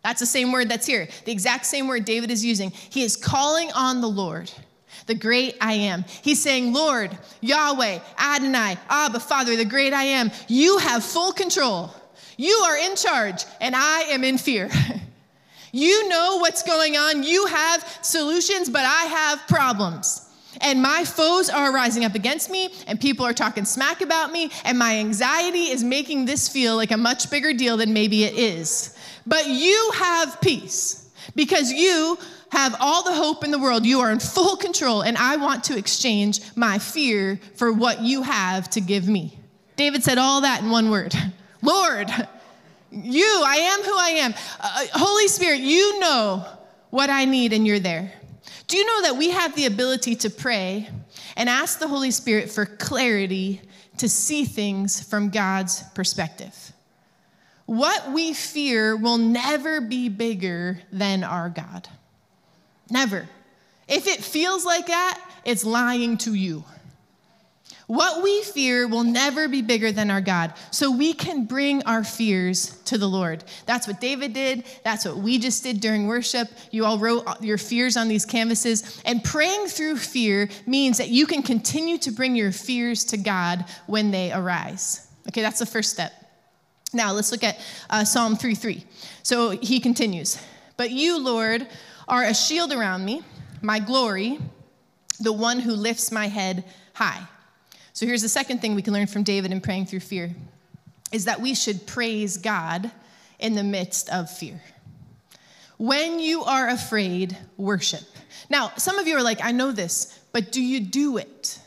That's 0.04 0.20
the 0.20 0.26
same 0.26 0.52
word 0.52 0.70
that's 0.70 0.88
here, 0.88 1.08
the 1.26 1.32
exact 1.32 1.66
same 1.66 1.88
word 1.88 2.06
David 2.06 2.32
is 2.32 2.44
using. 2.44 2.72
He 2.72 3.04
is 3.04 3.16
calling 3.16 3.72
on 3.74 4.02
the 4.02 4.08
Lord, 4.08 4.52
the 5.08 5.16
great 5.16 5.58
I 5.60 5.74
am. 5.74 6.06
He's 6.22 6.42
saying, 6.42 6.74
Lord, 6.74 7.18
Yahweh, 7.42 8.00
Adonai, 8.18 8.78
Abba, 8.90 9.20
Father, 9.20 9.56
the 9.56 9.66
great 9.66 9.94
I 9.94 10.04
am, 10.04 10.32
you 10.48 10.78
have 10.78 11.04
full 11.04 11.34
control. 11.34 11.94
You 12.38 12.54
are 12.66 12.78
in 12.78 12.96
charge, 12.96 13.44
and 13.60 13.76
I 13.76 14.02
am 14.04 14.24
in 14.24 14.38
fear. 14.38 14.70
you 15.72 16.08
know 16.10 16.38
what's 16.38 16.64
going 16.64 16.96
on. 16.98 17.24
You 17.24 17.46
have 17.48 18.00
solutions, 18.02 18.70
but 18.70 18.86
I 18.86 19.06
have 19.06 19.48
problems. 19.48 20.26
And 20.62 20.82
my 20.82 21.04
foes 21.06 21.50
are 21.50 21.72
rising 21.72 22.04
up 22.06 22.16
against 22.16 22.50
me, 22.50 22.74
and 22.88 23.00
people 23.00 23.26
are 23.26 23.34
talking 23.34 23.66
smack 23.66 24.02
about 24.02 24.32
me, 24.32 24.52
and 24.66 24.78
my 24.78 24.98
anxiety 24.98 25.70
is 25.70 25.84
making 25.84 26.26
this 26.26 26.50
feel 26.50 26.76
like 26.76 26.92
a 26.92 26.98
much 26.98 27.30
bigger 27.30 27.54
deal 27.54 27.78
than 27.78 27.94
maybe 27.94 28.24
it 28.24 28.34
is. 28.34 28.98
But 29.28 29.48
you 29.48 29.92
have 29.96 30.42
peace 30.42 31.10
because 31.36 31.72
you 31.72 32.18
have 32.52 32.76
all 32.80 33.04
the 33.04 33.14
hope 33.14 33.44
in 33.44 33.52
the 33.52 33.60
world. 33.60 33.86
You 33.86 34.00
are 34.00 34.12
in 34.12 34.20
full 34.20 34.58
control, 34.58 35.02
and 35.02 35.18
I 35.18 35.38
want 35.38 35.64
to 35.66 35.78
exchange 35.78 36.42
my 36.56 36.80
fear 36.80 37.40
for 37.56 37.72
what 37.72 38.02
you 38.02 38.24
have 38.24 38.70
to 38.72 38.82
give 38.82 39.08
me. 39.08 39.38
David 39.76 40.04
said 40.04 40.18
all 40.18 40.42
that 40.42 40.62
in 40.62 40.70
one 40.70 40.90
word 40.90 41.14
Lord, 41.62 42.10
you, 42.92 43.44
I 43.46 43.56
am 43.56 43.84
who 43.84 43.98
I 43.98 44.10
am. 44.22 44.34
Uh, 44.60 44.86
Holy 44.94 45.28
Spirit, 45.28 45.62
you 45.62 46.00
know 46.00 46.46
what 46.90 47.10
I 47.10 47.26
need, 47.26 47.54
and 47.54 47.66
you're 47.66 47.80
there. 47.80 48.12
Do 48.68 48.78
you 48.78 48.86
know 48.86 49.02
that 49.04 49.18
we 49.18 49.32
have 49.32 49.56
the 49.56 49.66
ability 49.66 50.16
to 50.18 50.30
pray 50.30 50.90
and 51.36 51.50
ask 51.50 51.80
the 51.80 51.88
Holy 51.88 52.12
Spirit 52.12 52.50
for 52.52 52.66
clarity 52.66 53.62
to 53.98 54.08
see 54.08 54.46
things 54.46 55.02
from 55.02 55.30
God's 55.30 55.84
perspective? 55.96 56.74
What 57.66 58.12
we 58.12 58.34
fear 58.34 58.96
will 58.96 59.18
never 59.18 59.82
be 59.82 60.10
bigger 60.10 60.82
than 60.92 61.24
our 61.24 61.50
God. 61.50 61.88
Never. 62.90 63.30
If 63.88 64.08
it 64.08 64.24
feels 64.24 64.66
like 64.66 64.88
that, 64.88 65.20
it's 65.46 65.64
lying 65.64 66.18
to 66.20 66.34
you. 66.34 66.64
What 67.90 68.22
we 68.22 68.44
fear 68.44 68.88
will 68.88 69.04
never 69.04 69.48
be 69.48 69.64
bigger 69.64 69.92
than 69.92 70.12
our 70.12 70.22
God. 70.22 70.54
So 70.70 70.92
we 70.92 71.12
can 71.12 71.46
bring 71.46 71.82
our 71.86 72.04
fears 72.04 72.78
to 72.86 73.00
the 73.00 73.08
Lord. 73.08 73.44
That's 73.66 73.88
what 73.88 74.00
David 74.00 74.32
did. 74.32 74.64
That's 74.84 75.06
what 75.06 75.18
we 75.18 75.40
just 75.40 75.64
did 75.64 75.82
during 75.82 76.06
worship. 76.06 76.50
You 76.70 76.86
all 76.86 77.00
wrote 77.00 77.42
your 77.42 77.58
fears 77.58 77.98
on 77.98 78.08
these 78.08 78.28
canvases. 78.28 79.02
And 79.06 79.24
praying 79.24 79.70
through 79.70 79.98
fear 79.98 80.50
means 80.68 81.00
that 81.00 81.10
you 81.10 81.26
can 81.26 81.42
continue 81.42 81.98
to 81.98 82.12
bring 82.12 82.36
your 82.36 82.52
fears 82.52 83.06
to 83.06 83.18
God 83.18 83.66
when 83.88 84.12
they 84.12 84.32
arise. 84.32 85.08
Okay, 85.28 85.42
that's 85.42 85.58
the 85.58 85.66
first 85.66 85.90
step. 85.90 86.14
Now 86.94 87.12
let's 87.14 87.32
look 87.32 87.44
at 87.44 87.60
uh, 87.90 88.04
Psalm 88.04 88.36
3 88.36 88.54
3. 88.54 88.86
So 89.24 89.50
he 89.50 89.80
continues, 89.80 90.40
But 90.78 90.92
you, 90.92 91.18
Lord, 91.18 91.68
are 92.08 92.24
a 92.24 92.36
shield 92.36 92.72
around 92.72 93.04
me, 93.04 93.24
my 93.64 93.80
glory, 93.80 94.38
the 95.20 95.34
one 95.34 95.60
who 95.60 95.74
lifts 95.74 96.12
my 96.12 96.28
head 96.28 96.66
high. 96.94 97.28
So 98.00 98.06
here's 98.06 98.22
the 98.22 98.30
second 98.30 98.62
thing 98.62 98.76
we 98.76 98.82
can 98.82 98.94
learn 98.94 99.08
from 99.08 99.24
David 99.24 99.52
in 99.52 99.60
praying 99.60 99.88
through 99.88 100.00
fear 100.00 100.34
is 101.12 101.26
that 101.26 101.42
we 101.42 101.54
should 101.54 101.86
praise 101.86 102.38
God 102.38 102.90
in 103.40 103.56
the 103.56 103.64
midst 103.64 104.10
of 104.10 104.32
fear. 104.32 104.62
When 105.78 106.18
you 106.18 106.46
are 106.46 106.70
afraid, 106.70 107.38
worship. 107.58 108.06
Now, 108.50 108.72
some 108.78 109.00
of 109.00 109.08
you 109.08 109.18
are 109.18 109.22
like, 109.22 109.44
I 109.44 109.52
know 109.52 109.74
this, 109.74 110.18
but 110.32 110.54
do 110.54 110.62
you 110.64 110.80
do 110.80 111.18
it? 111.18 111.60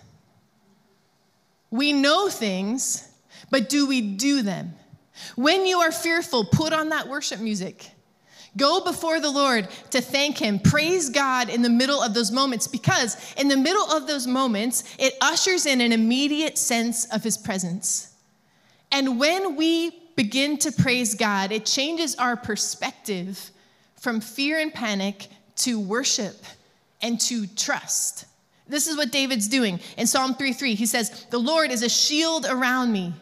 We 1.70 1.92
know 1.92 2.30
things, 2.30 3.06
but 3.50 3.68
do 3.68 3.86
we 3.86 4.00
do 4.00 4.40
them? 4.40 4.72
When 5.36 5.66
you 5.66 5.80
are 5.80 5.92
fearful, 5.92 6.46
put 6.46 6.72
on 6.72 6.88
that 6.88 7.08
worship 7.08 7.40
music. 7.40 7.90
Go 8.56 8.84
before 8.84 9.18
the 9.18 9.30
Lord 9.30 9.68
to 9.90 10.00
thank 10.00 10.38
Him. 10.38 10.58
Praise 10.58 11.08
God 11.08 11.48
in 11.48 11.62
the 11.62 11.70
middle 11.70 12.02
of 12.02 12.12
those 12.12 12.30
moments 12.30 12.66
because 12.66 13.16
in 13.34 13.48
the 13.48 13.56
middle 13.56 13.90
of 13.90 14.06
those 14.06 14.26
moments, 14.26 14.84
it 14.98 15.14
ushers 15.20 15.64
in 15.64 15.80
an 15.80 15.92
immediate 15.92 16.58
sense 16.58 17.06
of 17.06 17.24
His 17.24 17.38
presence. 17.38 18.12
And 18.90 19.18
when 19.18 19.56
we 19.56 20.02
begin 20.16 20.58
to 20.58 20.72
praise 20.72 21.14
God, 21.14 21.50
it 21.50 21.64
changes 21.64 22.14
our 22.16 22.36
perspective 22.36 23.50
from 23.96 24.20
fear 24.20 24.58
and 24.58 24.72
panic 24.72 25.28
to 25.56 25.80
worship 25.80 26.36
and 27.00 27.18
to 27.20 27.46
trust. 27.46 28.26
This 28.68 28.86
is 28.86 28.96
what 28.96 29.10
David's 29.10 29.48
doing. 29.48 29.80
In 29.96 30.06
Psalm 30.06 30.34
3 30.34 30.52
3, 30.52 30.74
he 30.74 30.86
says, 30.86 31.26
The 31.30 31.38
Lord 31.38 31.70
is 31.70 31.82
a 31.82 31.88
shield 31.88 32.46
around 32.46 32.92
me. 32.92 33.14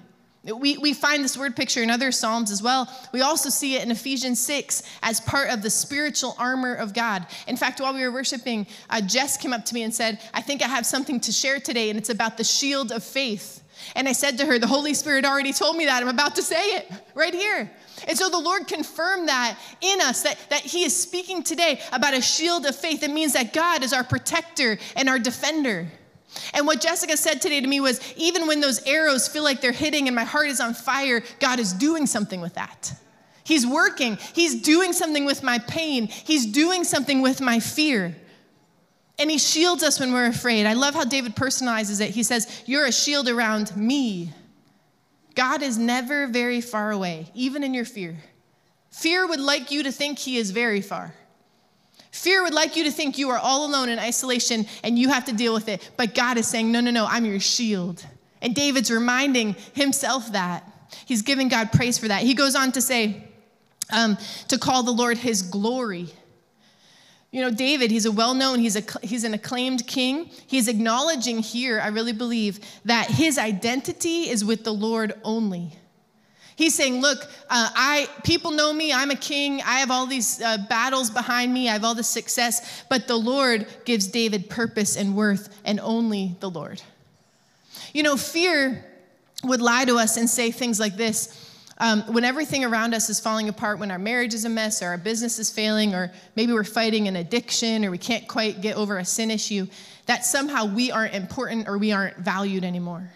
We, 0.42 0.78
we 0.78 0.94
find 0.94 1.22
this 1.22 1.36
word 1.36 1.54
picture 1.54 1.82
in 1.82 1.90
other 1.90 2.10
Psalms 2.10 2.50
as 2.50 2.62
well. 2.62 2.90
We 3.12 3.20
also 3.20 3.50
see 3.50 3.76
it 3.76 3.82
in 3.82 3.90
Ephesians 3.90 4.40
6 4.40 4.82
as 5.02 5.20
part 5.20 5.50
of 5.50 5.60
the 5.60 5.68
spiritual 5.68 6.34
armor 6.38 6.74
of 6.74 6.94
God. 6.94 7.26
In 7.46 7.58
fact, 7.58 7.78
while 7.78 7.92
we 7.92 8.02
were 8.02 8.10
worshiping, 8.12 8.66
uh, 8.88 9.02
Jess 9.02 9.36
came 9.36 9.52
up 9.52 9.66
to 9.66 9.74
me 9.74 9.82
and 9.82 9.94
said, 9.94 10.18
I 10.32 10.40
think 10.40 10.62
I 10.62 10.68
have 10.68 10.86
something 10.86 11.20
to 11.20 11.32
share 11.32 11.60
today, 11.60 11.90
and 11.90 11.98
it's 11.98 12.08
about 12.08 12.38
the 12.38 12.44
shield 12.44 12.90
of 12.90 13.04
faith. 13.04 13.62
And 13.94 14.08
I 14.08 14.12
said 14.12 14.38
to 14.38 14.46
her, 14.46 14.58
The 14.58 14.66
Holy 14.66 14.94
Spirit 14.94 15.26
already 15.26 15.52
told 15.52 15.76
me 15.76 15.84
that. 15.86 16.02
I'm 16.02 16.08
about 16.08 16.36
to 16.36 16.42
say 16.42 16.76
it 16.76 16.90
right 17.14 17.34
here. 17.34 17.70
And 18.08 18.16
so 18.16 18.30
the 18.30 18.38
Lord 18.38 18.66
confirmed 18.66 19.28
that 19.28 19.58
in 19.82 20.00
us, 20.00 20.22
that, 20.22 20.38
that 20.48 20.62
He 20.62 20.84
is 20.84 20.96
speaking 20.96 21.42
today 21.42 21.80
about 21.92 22.14
a 22.14 22.22
shield 22.22 22.64
of 22.64 22.74
faith. 22.74 23.02
It 23.02 23.10
means 23.10 23.34
that 23.34 23.52
God 23.52 23.82
is 23.82 23.92
our 23.92 24.04
protector 24.04 24.78
and 24.96 25.08
our 25.08 25.18
defender. 25.18 25.88
And 26.52 26.66
what 26.66 26.80
Jessica 26.80 27.16
said 27.16 27.40
today 27.40 27.60
to 27.60 27.66
me 27.66 27.80
was 27.80 28.00
even 28.16 28.46
when 28.46 28.60
those 28.60 28.84
arrows 28.86 29.28
feel 29.28 29.44
like 29.44 29.60
they're 29.60 29.72
hitting 29.72 30.08
and 30.08 30.16
my 30.16 30.24
heart 30.24 30.48
is 30.48 30.60
on 30.60 30.74
fire, 30.74 31.22
God 31.38 31.58
is 31.58 31.72
doing 31.72 32.06
something 32.06 32.40
with 32.40 32.54
that. 32.54 32.92
He's 33.44 33.66
working, 33.66 34.16
He's 34.34 34.62
doing 34.62 34.92
something 34.92 35.24
with 35.24 35.42
my 35.42 35.58
pain, 35.58 36.06
He's 36.06 36.46
doing 36.46 36.84
something 36.84 37.22
with 37.22 37.40
my 37.40 37.60
fear. 37.60 38.14
And 39.18 39.30
He 39.30 39.38
shields 39.38 39.82
us 39.82 40.00
when 40.00 40.12
we're 40.12 40.26
afraid. 40.26 40.66
I 40.66 40.72
love 40.72 40.94
how 40.94 41.04
David 41.04 41.36
personalizes 41.36 42.00
it. 42.00 42.10
He 42.10 42.22
says, 42.22 42.62
You're 42.66 42.86
a 42.86 42.92
shield 42.92 43.28
around 43.28 43.76
me. 43.76 44.32
God 45.34 45.62
is 45.62 45.78
never 45.78 46.26
very 46.26 46.60
far 46.60 46.90
away, 46.90 47.30
even 47.34 47.62
in 47.62 47.74
your 47.74 47.84
fear. 47.84 48.16
Fear 48.90 49.28
would 49.28 49.40
like 49.40 49.70
you 49.70 49.82
to 49.84 49.92
think 49.92 50.18
He 50.18 50.36
is 50.36 50.50
very 50.50 50.80
far. 50.80 51.14
Fear 52.10 52.42
would 52.42 52.54
like 52.54 52.76
you 52.76 52.84
to 52.84 52.90
think 52.90 53.18
you 53.18 53.30
are 53.30 53.38
all 53.38 53.66
alone 53.66 53.88
in 53.88 53.98
isolation 53.98 54.66
and 54.82 54.98
you 54.98 55.08
have 55.10 55.24
to 55.26 55.32
deal 55.32 55.54
with 55.54 55.68
it. 55.68 55.90
But 55.96 56.14
God 56.14 56.38
is 56.38 56.46
saying, 56.48 56.70
No, 56.70 56.80
no, 56.80 56.90
no, 56.90 57.06
I'm 57.06 57.24
your 57.24 57.40
shield. 57.40 58.04
And 58.42 58.54
David's 58.54 58.90
reminding 58.90 59.54
himself 59.74 60.32
that. 60.32 60.66
He's 61.04 61.22
giving 61.22 61.48
God 61.48 61.72
praise 61.72 61.98
for 61.98 62.08
that. 62.08 62.22
He 62.22 62.34
goes 62.34 62.56
on 62.56 62.72
to 62.72 62.80
say, 62.80 63.28
um, 63.92 64.16
to 64.48 64.58
call 64.58 64.82
the 64.82 64.90
Lord 64.90 65.18
his 65.18 65.42
glory. 65.42 66.08
You 67.30 67.42
know, 67.42 67.50
David, 67.50 67.90
he's 67.90 68.06
a 68.06 68.12
well 68.12 68.34
known, 68.34 68.58
he's, 68.58 68.76
a, 68.76 68.82
he's 69.02 69.24
an 69.24 69.34
acclaimed 69.34 69.86
king. 69.86 70.30
He's 70.46 70.66
acknowledging 70.66 71.38
here, 71.38 71.80
I 71.80 71.88
really 71.88 72.12
believe, 72.12 72.58
that 72.84 73.08
his 73.08 73.38
identity 73.38 74.28
is 74.28 74.44
with 74.44 74.64
the 74.64 74.72
Lord 74.72 75.14
only. 75.22 75.76
He's 76.60 76.74
saying, 76.74 77.00
Look, 77.00 77.24
uh, 77.48 77.70
I, 77.74 78.06
people 78.22 78.50
know 78.50 78.70
me, 78.70 78.92
I'm 78.92 79.10
a 79.10 79.16
king, 79.16 79.62
I 79.62 79.78
have 79.78 79.90
all 79.90 80.04
these 80.04 80.42
uh, 80.42 80.58
battles 80.68 81.08
behind 81.08 81.54
me, 81.54 81.70
I 81.70 81.72
have 81.72 81.84
all 81.84 81.94
this 81.94 82.06
success, 82.06 82.84
but 82.90 83.08
the 83.08 83.16
Lord 83.16 83.66
gives 83.86 84.08
David 84.08 84.50
purpose 84.50 84.94
and 84.98 85.16
worth, 85.16 85.58
and 85.64 85.80
only 85.80 86.36
the 86.40 86.50
Lord. 86.50 86.82
You 87.94 88.02
know, 88.02 88.18
fear 88.18 88.84
would 89.42 89.62
lie 89.62 89.86
to 89.86 89.96
us 89.96 90.18
and 90.18 90.28
say 90.28 90.50
things 90.50 90.78
like 90.78 90.98
this. 90.98 91.34
Um, 91.78 92.02
when 92.12 92.24
everything 92.24 92.62
around 92.62 92.92
us 92.92 93.08
is 93.08 93.20
falling 93.20 93.48
apart, 93.48 93.78
when 93.78 93.90
our 93.90 93.98
marriage 93.98 94.34
is 94.34 94.44
a 94.44 94.50
mess, 94.50 94.82
or 94.82 94.88
our 94.88 94.98
business 94.98 95.38
is 95.38 95.48
failing, 95.48 95.94
or 95.94 96.12
maybe 96.36 96.52
we're 96.52 96.62
fighting 96.62 97.08
an 97.08 97.16
addiction, 97.16 97.86
or 97.86 97.90
we 97.90 97.96
can't 97.96 98.28
quite 98.28 98.60
get 98.60 98.76
over 98.76 98.98
a 98.98 99.04
sin 99.06 99.30
issue, 99.30 99.66
that 100.04 100.26
somehow 100.26 100.66
we 100.66 100.90
aren't 100.90 101.14
important 101.14 101.68
or 101.68 101.78
we 101.78 101.90
aren't 101.90 102.18
valued 102.18 102.64
anymore. 102.64 103.10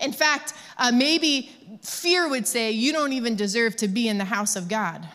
In 0.00 0.12
fact, 0.12 0.54
uh, 0.78 0.92
maybe 0.92 1.50
fear 1.82 2.28
would 2.28 2.46
say, 2.46 2.70
You 2.70 2.92
don't 2.92 3.12
even 3.12 3.36
deserve 3.36 3.76
to 3.76 3.88
be 3.88 4.08
in 4.08 4.18
the 4.18 4.24
house 4.24 4.56
of 4.56 4.68
God. 4.68 5.06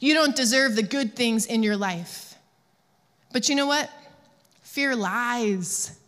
You 0.00 0.14
don't 0.14 0.36
deserve 0.36 0.76
the 0.76 0.82
good 0.82 1.16
things 1.16 1.46
in 1.46 1.62
your 1.62 1.76
life. 1.76 2.34
But 3.32 3.48
you 3.48 3.54
know 3.54 3.66
what? 3.66 3.90
Fear 4.62 4.96
lies. 4.96 5.98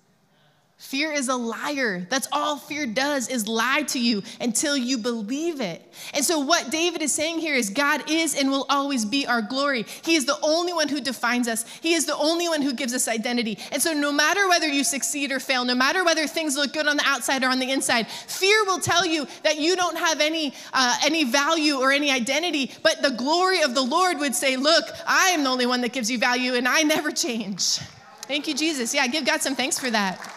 Fear 0.87 1.11
is 1.15 1.27
a 1.27 1.35
liar. 1.35 2.07
That's 2.11 2.29
all 2.31 2.59
fear 2.59 2.87
does 2.87 3.29
is 3.29 3.49
lie 3.49 3.83
to 3.89 3.99
you 3.99 4.23
until 4.41 4.77
you 4.77 4.99
believe 4.99 5.61
it. 5.61 5.83
And 6.15 6.25
so 6.25 6.39
what 6.39 6.71
David 6.71 7.03
is 7.03 7.13
saying 7.13 7.41
here 7.41 7.57
is 7.57 7.71
God 7.71 8.09
is 8.09 8.37
and 8.37 8.53
will 8.53 8.67
always 8.71 9.05
be 9.05 9.27
our 9.27 9.43
glory. 9.43 9.85
He 10.05 10.15
is 10.15 10.27
the 10.27 10.39
only 10.45 10.73
one 10.73 10.89
who 10.89 11.01
defines 11.01 11.49
us. 11.49 11.67
He 11.81 11.95
is 11.95 12.07
the 12.07 12.15
only 12.15 12.49
one 12.49 12.63
who 12.63 12.73
gives 12.73 12.95
us 12.95 13.09
identity. 13.09 13.59
And 13.73 13.83
so 13.83 13.93
no 13.95 14.13
matter 14.13 14.49
whether 14.49 14.69
you 14.69 14.85
succeed 14.85 15.33
or 15.33 15.41
fail, 15.41 15.65
no 15.65 15.75
matter 15.75 16.05
whether 16.05 16.29
things 16.29 16.55
look 16.55 16.73
good 16.73 16.87
on 16.87 16.97
the 16.97 17.05
outside 17.05 17.43
or 17.43 17.49
on 17.49 17.59
the 17.59 17.73
inside, 17.73 18.07
fear 18.07 18.65
will 18.65 18.79
tell 18.79 19.05
you 19.05 19.27
that 19.43 19.59
you 19.59 19.75
don't 19.75 19.99
have 19.99 20.21
any 20.21 20.55
uh, 20.73 20.97
any 21.05 21.25
value 21.25 21.81
or 21.81 21.91
any 21.91 22.13
identity, 22.13 22.71
but 22.85 23.03
the 23.03 23.11
glory 23.11 23.61
of 23.63 23.75
the 23.75 23.83
Lord 23.83 24.21
would 24.21 24.37
say, 24.37 24.57
"Look, 24.57 24.85
I 25.05 25.31
am 25.31 25.43
the 25.43 25.51
only 25.51 25.67
one 25.67 25.81
that 25.81 25.93
gives 25.93 26.09
you 26.09 26.19
value 26.19 26.55
and 26.55 26.69
I 26.69 26.83
never 26.83 27.11
change." 27.27 27.81
Thank 28.29 28.47
you 28.47 28.55
Jesus. 28.55 28.95
Yeah, 28.95 29.09
give 29.09 29.27
God 29.27 29.43
some 29.43 29.57
thanks 29.57 29.81
for 29.81 29.91
that. 29.91 30.36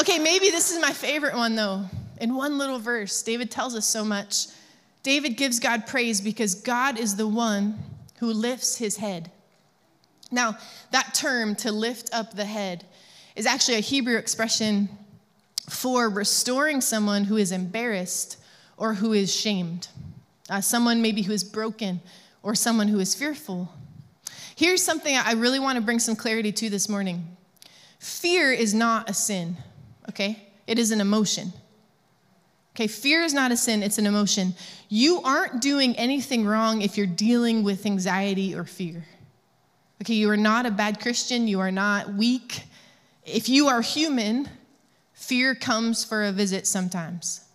Okay, 0.00 0.20
maybe 0.20 0.50
this 0.50 0.70
is 0.70 0.80
my 0.80 0.92
favorite 0.92 1.34
one 1.34 1.56
though. 1.56 1.84
In 2.20 2.36
one 2.36 2.56
little 2.56 2.78
verse, 2.78 3.20
David 3.22 3.50
tells 3.50 3.74
us 3.74 3.84
so 3.84 4.04
much. 4.04 4.46
David 5.02 5.36
gives 5.36 5.58
God 5.58 5.88
praise 5.88 6.20
because 6.20 6.54
God 6.54 6.98
is 6.98 7.16
the 7.16 7.26
one 7.26 7.78
who 8.20 8.32
lifts 8.32 8.76
his 8.76 8.98
head. 8.98 9.30
Now, 10.30 10.56
that 10.92 11.14
term, 11.14 11.56
to 11.56 11.72
lift 11.72 12.10
up 12.12 12.34
the 12.34 12.44
head, 12.44 12.84
is 13.34 13.46
actually 13.46 13.78
a 13.78 13.80
Hebrew 13.80 14.16
expression 14.16 14.88
for 15.68 16.08
restoring 16.08 16.80
someone 16.80 17.24
who 17.24 17.36
is 17.36 17.50
embarrassed 17.50 18.36
or 18.76 18.94
who 18.94 19.12
is 19.12 19.34
shamed, 19.34 19.88
uh, 20.48 20.60
someone 20.60 21.02
maybe 21.02 21.22
who 21.22 21.32
is 21.32 21.42
broken 21.42 22.00
or 22.42 22.54
someone 22.54 22.88
who 22.88 23.00
is 23.00 23.14
fearful. 23.14 23.72
Here's 24.54 24.82
something 24.82 25.16
I 25.16 25.32
really 25.32 25.58
want 25.58 25.76
to 25.76 25.82
bring 25.82 25.98
some 25.98 26.14
clarity 26.14 26.52
to 26.52 26.70
this 26.70 26.88
morning 26.88 27.36
fear 27.98 28.52
is 28.52 28.74
not 28.74 29.10
a 29.10 29.14
sin 29.14 29.56
okay? 30.08 30.48
It 30.66 30.78
is 30.78 30.90
an 30.90 31.00
emotion. 31.00 31.52
Okay, 32.74 32.86
fear 32.86 33.22
is 33.22 33.34
not 33.34 33.50
a 33.50 33.56
sin, 33.56 33.82
it's 33.82 33.98
an 33.98 34.06
emotion. 34.06 34.54
You 34.88 35.20
aren't 35.22 35.60
doing 35.60 35.96
anything 35.96 36.46
wrong 36.46 36.82
if 36.82 36.96
you're 36.96 37.06
dealing 37.06 37.64
with 37.64 37.84
anxiety 37.84 38.54
or 38.54 38.64
fear. 38.64 39.04
Okay, 40.02 40.14
you 40.14 40.30
are 40.30 40.36
not 40.36 40.64
a 40.64 40.70
bad 40.70 41.00
Christian, 41.00 41.48
you 41.48 41.58
are 41.58 41.72
not 41.72 42.14
weak. 42.14 42.62
If 43.24 43.48
you 43.48 43.66
are 43.66 43.80
human, 43.80 44.48
fear 45.12 45.56
comes 45.56 46.04
for 46.04 46.22
a 46.22 46.30
visit 46.30 46.68
sometimes. 46.68 47.47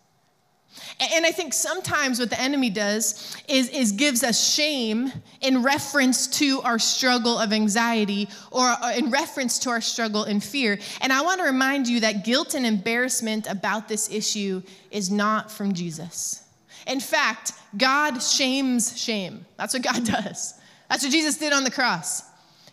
And 0.99 1.25
I 1.25 1.31
think 1.31 1.53
sometimes 1.53 2.19
what 2.19 2.29
the 2.29 2.39
enemy 2.39 2.69
does 2.69 3.35
is, 3.47 3.69
is 3.69 3.91
gives 3.91 4.23
us 4.23 4.53
shame 4.53 5.11
in 5.41 5.63
reference 5.63 6.27
to 6.39 6.61
our 6.61 6.79
struggle 6.79 7.37
of 7.37 7.51
anxiety 7.51 8.29
or 8.51 8.63
uh, 8.67 8.93
in 8.95 9.09
reference 9.09 9.59
to 9.59 9.69
our 9.69 9.81
struggle 9.81 10.23
in 10.23 10.39
fear. 10.39 10.79
And 11.01 11.11
I 11.11 11.21
want 11.21 11.39
to 11.39 11.45
remind 11.45 11.87
you 11.87 12.01
that 12.01 12.23
guilt 12.23 12.53
and 12.53 12.65
embarrassment 12.65 13.47
about 13.47 13.87
this 13.87 14.11
issue 14.11 14.61
is 14.91 15.11
not 15.11 15.51
from 15.51 15.73
Jesus. 15.73 16.43
In 16.87 16.99
fact, 16.99 17.53
God 17.77 18.19
shames 18.19 18.97
shame. 18.99 19.45
That's 19.57 19.73
what 19.73 19.83
God 19.83 20.05
does. 20.05 20.53
That's 20.89 21.03
what 21.03 21.11
Jesus 21.11 21.37
did 21.37 21.53
on 21.53 21.63
the 21.63 21.71
cross. 21.71 22.23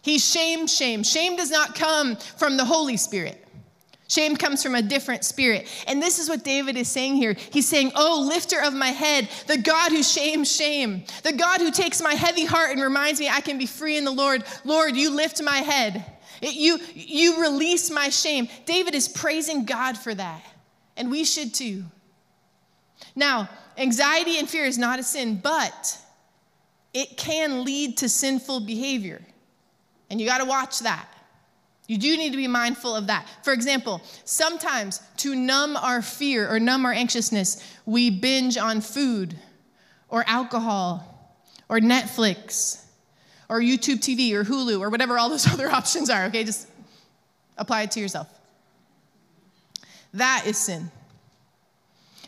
He 0.02 0.18
shamed 0.18 0.70
shame. 0.70 1.02
Shame 1.02 1.36
does 1.36 1.50
not 1.50 1.74
come 1.74 2.16
from 2.16 2.56
the 2.56 2.64
Holy 2.64 2.96
Spirit. 2.96 3.46
Shame 4.10 4.34
comes 4.34 4.60
from 4.60 4.74
a 4.74 4.82
different 4.82 5.24
spirit. 5.24 5.68
And 5.86 6.02
this 6.02 6.18
is 6.18 6.28
what 6.28 6.42
David 6.42 6.76
is 6.76 6.88
saying 6.88 7.14
here. 7.14 7.36
He's 7.52 7.68
saying, 7.68 7.92
Oh, 7.94 8.26
lifter 8.28 8.60
of 8.60 8.74
my 8.74 8.88
head, 8.88 9.28
the 9.46 9.56
God 9.56 9.92
who 9.92 10.02
shames 10.02 10.50
shame, 10.50 11.04
the 11.22 11.32
God 11.32 11.60
who 11.60 11.70
takes 11.70 12.02
my 12.02 12.14
heavy 12.14 12.44
heart 12.44 12.72
and 12.72 12.82
reminds 12.82 13.20
me 13.20 13.28
I 13.28 13.40
can 13.40 13.56
be 13.56 13.66
free 13.66 13.96
in 13.96 14.04
the 14.04 14.10
Lord. 14.10 14.42
Lord, 14.64 14.96
you 14.96 15.14
lift 15.14 15.40
my 15.40 15.58
head. 15.58 16.04
It, 16.42 16.54
you, 16.54 16.80
you 16.92 17.40
release 17.40 17.88
my 17.88 18.08
shame. 18.08 18.48
David 18.66 18.96
is 18.96 19.06
praising 19.06 19.64
God 19.64 19.96
for 19.96 20.12
that. 20.12 20.42
And 20.96 21.08
we 21.08 21.22
should 21.22 21.54
too. 21.54 21.84
Now, 23.14 23.48
anxiety 23.78 24.40
and 24.40 24.50
fear 24.50 24.64
is 24.64 24.76
not 24.76 24.98
a 24.98 25.04
sin, 25.04 25.36
but 25.40 25.96
it 26.92 27.16
can 27.16 27.64
lead 27.64 27.98
to 27.98 28.08
sinful 28.08 28.66
behavior. 28.66 29.22
And 30.10 30.20
you 30.20 30.26
got 30.26 30.38
to 30.38 30.46
watch 30.46 30.80
that. 30.80 31.06
You 31.90 31.98
do 31.98 32.16
need 32.16 32.30
to 32.30 32.36
be 32.36 32.46
mindful 32.46 32.94
of 32.94 33.08
that. 33.08 33.26
For 33.42 33.52
example, 33.52 34.00
sometimes 34.24 35.00
to 35.16 35.34
numb 35.34 35.76
our 35.76 36.02
fear 36.02 36.48
or 36.48 36.60
numb 36.60 36.86
our 36.86 36.92
anxiousness, 36.92 37.60
we 37.84 38.10
binge 38.10 38.56
on 38.56 38.80
food 38.80 39.36
or 40.08 40.22
alcohol 40.28 41.34
or 41.68 41.80
Netflix 41.80 42.84
or 43.48 43.58
YouTube 43.58 43.96
TV 43.96 44.32
or 44.34 44.44
Hulu 44.44 44.78
or 44.78 44.88
whatever 44.88 45.18
all 45.18 45.30
those 45.30 45.48
other 45.52 45.68
options 45.68 46.08
are, 46.08 46.26
okay? 46.26 46.44
Just 46.44 46.68
apply 47.58 47.82
it 47.82 47.90
to 47.90 47.98
yourself. 47.98 48.28
That 50.14 50.44
is 50.46 50.58
sin. 50.58 50.92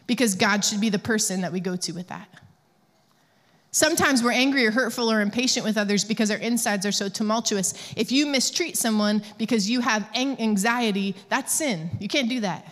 Because 0.09 0.35
God 0.35 0.65
should 0.65 0.81
be 0.81 0.89
the 0.89 0.99
person 0.99 1.43
that 1.43 1.53
we 1.53 1.61
go 1.61 1.77
to 1.77 1.93
with 1.93 2.09
that. 2.09 2.29
Sometimes 3.75 4.23
we're 4.23 4.33
angry 4.33 4.67
or 4.67 4.71
hurtful 4.71 5.11
or 5.11 5.23
impatient 5.23 5.65
with 5.65 5.79
others 5.79 6.05
because 6.05 6.31
our 6.31 6.37
insides 6.37 6.85
are 6.85 6.93
so 6.93 7.09
tumultuous. 7.09 7.73
If 7.97 8.13
you 8.13 8.27
mistreat 8.27 8.77
someone 8.77 9.23
because 9.39 9.69
you 9.69 9.81
have 9.81 10.07
anxiety, 10.15 11.17
that's 11.31 11.55
sin. 11.55 11.91
You 11.99 12.07
can't 12.07 12.29
do 12.29 12.41
that. 12.41 12.67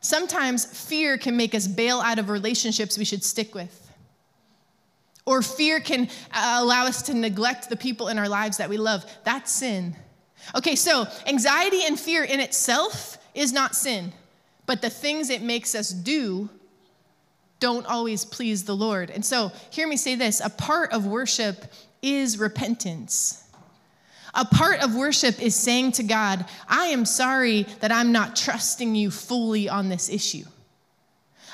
Sometimes 0.00 0.64
fear 0.64 1.18
can 1.18 1.36
make 1.36 1.54
us 1.54 1.66
bail 1.66 2.00
out 2.00 2.18
of 2.18 2.30
relationships 2.30 2.96
we 2.96 3.04
should 3.04 3.22
stick 3.22 3.54
with. 3.54 3.82
Or 5.26 5.42
fear 5.42 5.80
can 5.80 6.08
uh, 6.32 6.58
allow 6.60 6.86
us 6.86 7.02
to 7.02 7.14
neglect 7.14 7.68
the 7.68 7.76
people 7.76 8.08
in 8.08 8.18
our 8.18 8.28
lives 8.28 8.56
that 8.56 8.70
we 8.70 8.78
love. 8.78 9.04
That's 9.24 9.52
sin. 9.52 9.96
Okay, 10.54 10.76
so 10.76 11.06
anxiety 11.26 11.80
and 11.84 12.00
fear 12.00 12.24
in 12.24 12.40
itself 12.40 13.18
is 13.34 13.52
not 13.52 13.74
sin, 13.74 14.12
but 14.64 14.80
the 14.80 14.88
things 14.88 15.28
it 15.28 15.42
makes 15.42 15.74
us 15.74 15.90
do 15.90 16.48
don't 17.60 17.86
always 17.86 18.24
please 18.24 18.64
the 18.64 18.76
Lord. 18.76 19.10
And 19.10 19.24
so, 19.24 19.52
hear 19.70 19.88
me 19.88 19.96
say 19.96 20.14
this 20.14 20.40
a 20.40 20.50
part 20.50 20.92
of 20.92 21.06
worship 21.06 21.64
is 22.02 22.38
repentance. 22.38 23.42
A 24.34 24.44
part 24.44 24.82
of 24.82 24.94
worship 24.94 25.40
is 25.40 25.54
saying 25.54 25.92
to 25.92 26.02
God, 26.02 26.44
I 26.68 26.88
am 26.88 27.06
sorry 27.06 27.62
that 27.80 27.90
I'm 27.90 28.12
not 28.12 28.36
trusting 28.36 28.94
you 28.94 29.10
fully 29.10 29.66
on 29.68 29.88
this 29.88 30.10
issue. 30.10 30.44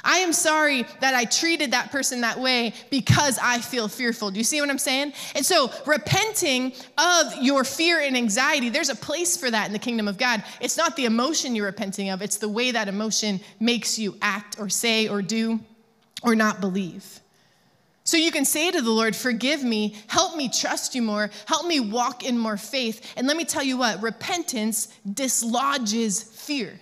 I 0.04 0.18
am 0.18 0.32
sorry 0.32 0.84
that 1.00 1.14
I 1.14 1.24
treated 1.24 1.70
that 1.70 1.92
person 1.92 2.22
that 2.22 2.40
way 2.40 2.74
because 2.90 3.38
I 3.40 3.60
feel 3.60 3.86
fearful. 3.86 4.32
Do 4.32 4.38
you 4.38 4.44
see 4.44 4.60
what 4.60 4.68
I'm 4.68 4.78
saying? 4.78 5.12
And 5.36 5.46
so, 5.46 5.70
repenting 5.86 6.72
of 6.98 7.36
your 7.40 7.62
fear 7.62 8.00
and 8.00 8.16
anxiety, 8.16 8.68
there's 8.68 8.88
a 8.88 8.96
place 8.96 9.36
for 9.36 9.48
that 9.48 9.68
in 9.68 9.72
the 9.72 9.78
kingdom 9.78 10.08
of 10.08 10.18
God. 10.18 10.42
It's 10.60 10.76
not 10.76 10.96
the 10.96 11.04
emotion 11.04 11.54
you're 11.54 11.66
repenting 11.66 12.10
of, 12.10 12.20
it's 12.20 12.38
the 12.38 12.48
way 12.48 12.72
that 12.72 12.88
emotion 12.88 13.40
makes 13.60 13.96
you 13.96 14.16
act 14.20 14.58
or 14.58 14.68
say 14.68 15.06
or 15.06 15.22
do 15.22 15.60
or 16.22 16.34
not 16.34 16.60
believe. 16.60 17.20
So 18.04 18.16
you 18.16 18.32
can 18.32 18.44
say 18.44 18.70
to 18.70 18.80
the 18.80 18.90
Lord, 18.90 19.14
Forgive 19.14 19.62
me, 19.62 19.96
help 20.08 20.36
me 20.36 20.48
trust 20.48 20.94
you 20.94 21.02
more, 21.02 21.30
help 21.46 21.66
me 21.66 21.80
walk 21.80 22.24
in 22.24 22.36
more 22.36 22.56
faith. 22.56 23.14
And 23.16 23.26
let 23.26 23.36
me 23.36 23.44
tell 23.44 23.62
you 23.62 23.76
what 23.76 24.02
repentance 24.02 24.88
dislodges 25.10 26.22
fear. 26.22 26.80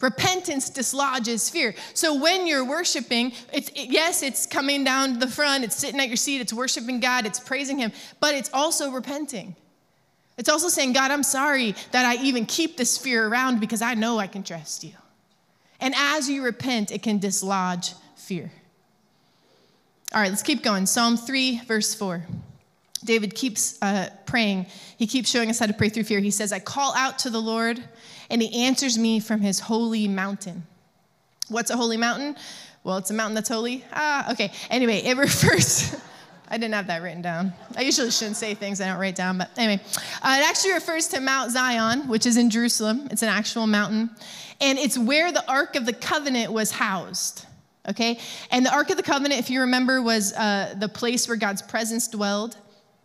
Repentance 0.00 0.70
dislodges 0.70 1.48
fear. 1.48 1.74
So 1.94 2.20
when 2.20 2.46
you're 2.46 2.64
worshiping, 2.64 3.32
it's 3.52 3.68
it, 3.70 3.90
yes, 3.90 4.22
it's 4.22 4.46
coming 4.46 4.84
down 4.84 5.14
to 5.14 5.18
the 5.18 5.30
front, 5.30 5.64
it's 5.64 5.76
sitting 5.76 6.00
at 6.00 6.08
your 6.08 6.16
seat, 6.16 6.40
it's 6.40 6.52
worshiping 6.52 7.00
God, 7.00 7.26
it's 7.26 7.40
praising 7.40 7.78
Him, 7.78 7.92
but 8.20 8.34
it's 8.34 8.50
also 8.52 8.90
repenting. 8.90 9.56
It's 10.36 10.48
also 10.48 10.68
saying, 10.68 10.94
God, 10.94 11.10
I'm 11.10 11.22
sorry 11.22 11.74
that 11.92 12.04
I 12.04 12.20
even 12.22 12.44
keep 12.44 12.76
this 12.76 12.98
fear 12.98 13.28
around 13.28 13.60
because 13.60 13.82
I 13.82 13.94
know 13.94 14.18
I 14.18 14.26
can 14.26 14.42
trust 14.42 14.82
you. 14.82 14.92
And 15.80 15.94
as 15.96 16.28
you 16.28 16.42
repent, 16.42 16.90
it 16.90 17.02
can 17.02 17.18
dislodge 17.18 17.92
fear. 18.24 18.50
All 20.14 20.20
right, 20.20 20.30
let's 20.30 20.42
keep 20.42 20.62
going. 20.62 20.86
Psalm 20.86 21.16
3, 21.16 21.62
verse 21.66 21.94
4. 21.94 22.24
David 23.04 23.34
keeps 23.34 23.78
uh, 23.82 24.08
praying. 24.24 24.66
He 24.96 25.06
keeps 25.06 25.28
showing 25.28 25.50
us 25.50 25.58
how 25.58 25.66
to 25.66 25.74
pray 25.74 25.90
through 25.90 26.04
fear. 26.04 26.20
He 26.20 26.30
says, 26.30 26.52
I 26.52 26.58
call 26.58 26.94
out 26.94 27.18
to 27.20 27.30
the 27.30 27.40
Lord, 27.40 27.82
and 28.30 28.40
he 28.40 28.64
answers 28.64 28.96
me 28.96 29.20
from 29.20 29.40
his 29.40 29.60
holy 29.60 30.08
mountain. 30.08 30.62
What's 31.48 31.70
a 31.70 31.76
holy 31.76 31.98
mountain? 31.98 32.36
Well, 32.82 32.96
it's 32.96 33.10
a 33.10 33.14
mountain 33.14 33.34
that's 33.34 33.50
holy. 33.50 33.84
Ah, 33.92 34.32
okay. 34.32 34.52
Anyway, 34.70 35.02
it 35.04 35.16
refers. 35.18 35.94
I 36.48 36.56
didn't 36.56 36.74
have 36.74 36.86
that 36.86 37.02
written 37.02 37.20
down. 37.20 37.52
I 37.76 37.82
usually 37.82 38.10
shouldn't 38.10 38.36
say 38.36 38.54
things 38.54 38.80
I 38.80 38.86
don't 38.86 38.98
write 38.98 39.16
down, 39.16 39.36
but 39.36 39.50
anyway. 39.58 39.82
Uh, 40.22 40.36
it 40.40 40.48
actually 40.48 40.72
refers 40.72 41.08
to 41.08 41.20
Mount 41.20 41.50
Zion, 41.50 42.08
which 42.08 42.24
is 42.24 42.38
in 42.38 42.48
Jerusalem. 42.48 43.08
It's 43.10 43.22
an 43.22 43.28
actual 43.28 43.66
mountain. 43.66 44.10
And 44.60 44.78
it's 44.78 44.96
where 44.96 45.32
the 45.32 45.46
Ark 45.50 45.76
of 45.76 45.84
the 45.84 45.92
Covenant 45.92 46.52
was 46.52 46.70
housed 46.70 47.46
okay? 47.88 48.18
And 48.50 48.64
the 48.64 48.72
Ark 48.72 48.90
of 48.90 48.96
the 48.96 49.02
Covenant, 49.02 49.40
if 49.40 49.50
you 49.50 49.60
remember, 49.60 50.02
was 50.02 50.32
uh, 50.34 50.74
the 50.78 50.88
place 50.88 51.28
where 51.28 51.36
God's 51.36 51.62
presence 51.62 52.08
dwelled. 52.08 52.56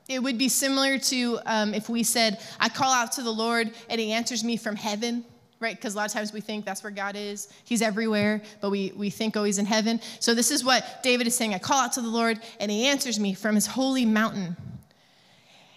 It 0.08 0.24
would 0.24 0.38
be 0.38 0.50
similar 0.50 0.98
to 0.98 1.40
um, 1.46 1.74
if 1.74 1.88
we 1.88 2.02
said, 2.02 2.40
I 2.60 2.70
call 2.70 2.92
out 2.92 3.12
to 3.14 3.22
the 3.22 3.32
Lord 3.32 3.72
and 3.90 4.02
he 4.02 4.12
answers 4.12 4.44
me 4.44 4.58
from 4.58 4.76
heaven, 4.76 5.24
right? 5.60 5.76
Because 5.76 5.94
a 5.94 5.98
lot 5.98 6.08
of 6.08 6.14
times 6.14 6.34
we 6.34 6.42
think 6.42 6.66
that's 6.66 6.84
where 6.84 6.92
God 6.92 7.16
is. 7.16 7.48
He's 7.64 7.84
everywhere, 7.84 8.42
but 8.60 8.72
we, 8.72 8.92
we 8.96 9.12
think, 9.12 9.38
oh, 9.38 9.44
he's 9.44 9.60
in 9.60 9.68
heaven. 9.68 10.02
So 10.20 10.34
this 10.34 10.50
is 10.50 10.64
what 10.64 11.04
David 11.04 11.28
is 11.28 11.36
saying 11.36 11.54
I 11.54 11.60
call 11.60 11.80
out 11.80 11.94
to 11.94 12.02
the 12.02 12.10
Lord 12.10 12.40
and 12.60 12.72
he 12.72 12.86
answers 12.86 13.20
me 13.20 13.36
from 13.36 13.54
his 13.54 13.68
holy 13.68 14.06
mountain. 14.06 14.58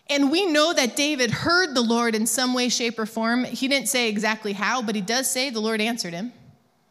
And 0.08 0.30
we 0.30 0.46
know 0.46 0.72
that 0.72 0.96
David 0.96 1.30
heard 1.30 1.74
the 1.74 1.82
Lord 1.82 2.14
in 2.14 2.26
some 2.26 2.54
way, 2.54 2.68
shape, 2.68 2.98
or 2.98 3.06
form. 3.06 3.44
He 3.44 3.68
didn't 3.68 3.88
say 3.88 4.08
exactly 4.08 4.52
how, 4.52 4.82
but 4.82 4.94
he 4.94 5.00
does 5.00 5.30
say 5.30 5.50
the 5.50 5.60
Lord 5.60 5.80
answered 5.80 6.12
him. 6.12 6.32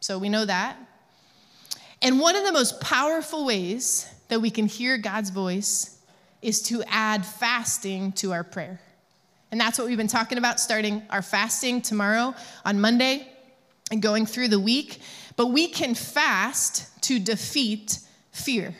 So 0.00 0.18
we 0.18 0.28
know 0.28 0.44
that. 0.44 0.76
And 2.02 2.18
one 2.18 2.34
of 2.34 2.44
the 2.44 2.52
most 2.52 2.80
powerful 2.80 3.44
ways 3.44 4.12
that 4.28 4.40
we 4.40 4.50
can 4.50 4.66
hear 4.66 4.98
God's 4.98 5.30
voice 5.30 5.98
is 6.42 6.60
to 6.62 6.82
add 6.88 7.24
fasting 7.24 8.10
to 8.12 8.32
our 8.32 8.42
prayer. 8.42 8.80
And 9.52 9.60
that's 9.60 9.78
what 9.78 9.86
we've 9.86 9.96
been 9.96 10.08
talking 10.08 10.36
about, 10.36 10.58
starting 10.58 11.02
our 11.10 11.22
fasting 11.22 11.80
tomorrow 11.80 12.34
on 12.64 12.80
Monday 12.80 13.28
and 13.92 14.02
going 14.02 14.26
through 14.26 14.48
the 14.48 14.58
week. 14.58 15.00
But 15.36 15.48
we 15.48 15.68
can 15.68 15.94
fast 15.94 17.02
to 17.04 17.20
defeat 17.20 18.00
fear. 18.32 18.74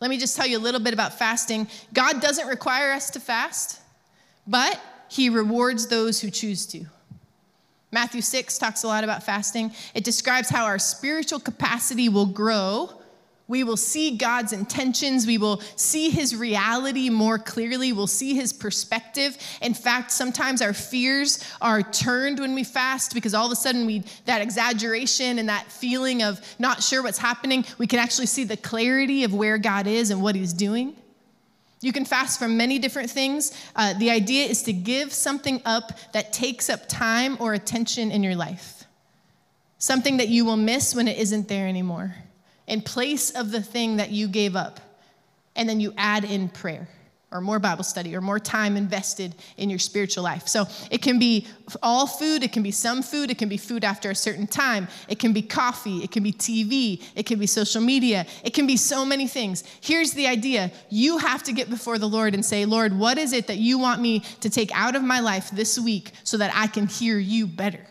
Let 0.00 0.10
me 0.10 0.18
just 0.18 0.36
tell 0.36 0.46
you 0.46 0.58
a 0.58 0.60
little 0.60 0.80
bit 0.80 0.94
about 0.94 1.18
fasting. 1.18 1.66
God 1.92 2.20
doesn't 2.20 2.46
require 2.46 2.92
us 2.92 3.10
to 3.10 3.20
fast, 3.20 3.80
but 4.46 4.80
He 5.08 5.30
rewards 5.30 5.88
those 5.88 6.20
who 6.20 6.30
choose 6.30 6.66
to. 6.66 6.84
Matthew 7.92 8.20
6 8.20 8.58
talks 8.58 8.82
a 8.82 8.88
lot 8.88 9.04
about 9.04 9.22
fasting. 9.22 9.72
It 9.94 10.04
describes 10.04 10.48
how 10.48 10.64
our 10.64 10.78
spiritual 10.78 11.40
capacity 11.40 12.08
will 12.08 12.26
grow 12.26 13.00
we 13.48 13.62
will 13.62 13.76
see 13.76 14.16
God's 14.16 14.52
intentions. 14.52 15.26
We 15.26 15.38
will 15.38 15.60
see 15.76 16.10
his 16.10 16.34
reality 16.34 17.10
more 17.10 17.38
clearly. 17.38 17.92
We'll 17.92 18.08
see 18.08 18.34
his 18.34 18.52
perspective. 18.52 19.38
In 19.62 19.72
fact, 19.72 20.10
sometimes 20.10 20.60
our 20.60 20.72
fears 20.72 21.44
are 21.60 21.82
turned 21.82 22.40
when 22.40 22.54
we 22.54 22.64
fast 22.64 23.14
because 23.14 23.34
all 23.34 23.46
of 23.46 23.52
a 23.52 23.56
sudden 23.56 23.86
we 23.86 24.02
that 24.24 24.40
exaggeration 24.40 25.38
and 25.38 25.48
that 25.48 25.70
feeling 25.70 26.22
of 26.22 26.40
not 26.58 26.82
sure 26.82 27.02
what's 27.02 27.18
happening, 27.18 27.64
we 27.78 27.86
can 27.86 28.00
actually 28.00 28.26
see 28.26 28.42
the 28.42 28.56
clarity 28.56 29.22
of 29.22 29.32
where 29.32 29.58
God 29.58 29.86
is 29.86 30.10
and 30.10 30.20
what 30.20 30.34
he's 30.34 30.52
doing. 30.52 30.96
You 31.80 31.92
can 31.92 32.04
fast 32.04 32.38
from 32.38 32.56
many 32.56 32.78
different 32.78 33.10
things. 33.10 33.52
Uh, 33.74 33.92
the 33.94 34.10
idea 34.10 34.46
is 34.46 34.62
to 34.64 34.72
give 34.72 35.12
something 35.12 35.60
up 35.64 35.92
that 36.12 36.32
takes 36.32 36.70
up 36.70 36.88
time 36.88 37.36
or 37.38 37.54
attention 37.54 38.10
in 38.10 38.22
your 38.22 38.34
life, 38.34 38.84
something 39.78 40.16
that 40.16 40.28
you 40.28 40.44
will 40.44 40.56
miss 40.56 40.94
when 40.94 41.06
it 41.06 41.18
isn't 41.18 41.48
there 41.48 41.68
anymore 41.68 42.14
in 42.66 42.80
place 42.80 43.30
of 43.30 43.52
the 43.52 43.62
thing 43.62 43.96
that 43.96 44.10
you 44.10 44.28
gave 44.28 44.56
up. 44.56 44.80
And 45.54 45.68
then 45.68 45.80
you 45.80 45.94
add 45.96 46.24
in 46.24 46.48
prayer 46.48 46.88
or 47.32 47.40
more 47.40 47.58
Bible 47.58 47.82
study 47.82 48.14
or 48.14 48.20
more 48.20 48.38
time 48.38 48.76
invested 48.76 49.34
in 49.56 49.68
your 49.68 49.80
spiritual 49.80 50.22
life. 50.22 50.46
So 50.46 50.66
it 50.90 51.02
can 51.02 51.18
be 51.18 51.46
all 51.82 52.06
food, 52.06 52.44
it 52.44 52.52
can 52.52 52.62
be 52.62 52.70
some 52.70 53.02
food, 53.02 53.30
it 53.30 53.38
can 53.38 53.48
be 53.48 53.56
food 53.56 53.84
after 53.84 54.10
a 54.10 54.14
certain 54.14 54.46
time, 54.46 54.86
it 55.08 55.18
can 55.18 55.32
be 55.32 55.42
coffee, 55.42 55.98
it 55.98 56.12
can 56.12 56.22
be 56.22 56.32
TV, 56.32 57.02
it 57.16 57.26
can 57.26 57.38
be 57.38 57.46
social 57.46 57.80
media, 57.80 58.26
it 58.44 58.54
can 58.54 58.66
be 58.66 58.76
so 58.76 59.04
many 59.04 59.26
things. 59.26 59.64
Here's 59.80 60.12
the 60.12 60.26
idea 60.28 60.70
you 60.88 61.18
have 61.18 61.42
to 61.44 61.52
get 61.52 61.68
before 61.68 61.98
the 61.98 62.08
Lord 62.08 62.32
and 62.34 62.44
say, 62.44 62.64
Lord, 62.64 62.96
what 62.96 63.18
is 63.18 63.32
it 63.32 63.48
that 63.48 63.58
you 63.58 63.78
want 63.78 64.00
me 64.00 64.20
to 64.40 64.48
take 64.48 64.70
out 64.72 64.94
of 64.94 65.02
my 65.02 65.18
life 65.18 65.50
this 65.50 65.78
week 65.78 66.12
so 66.22 66.36
that 66.36 66.52
I 66.54 66.68
can 66.68 66.86
hear 66.86 67.18
you 67.18 67.46
better? 67.46 67.86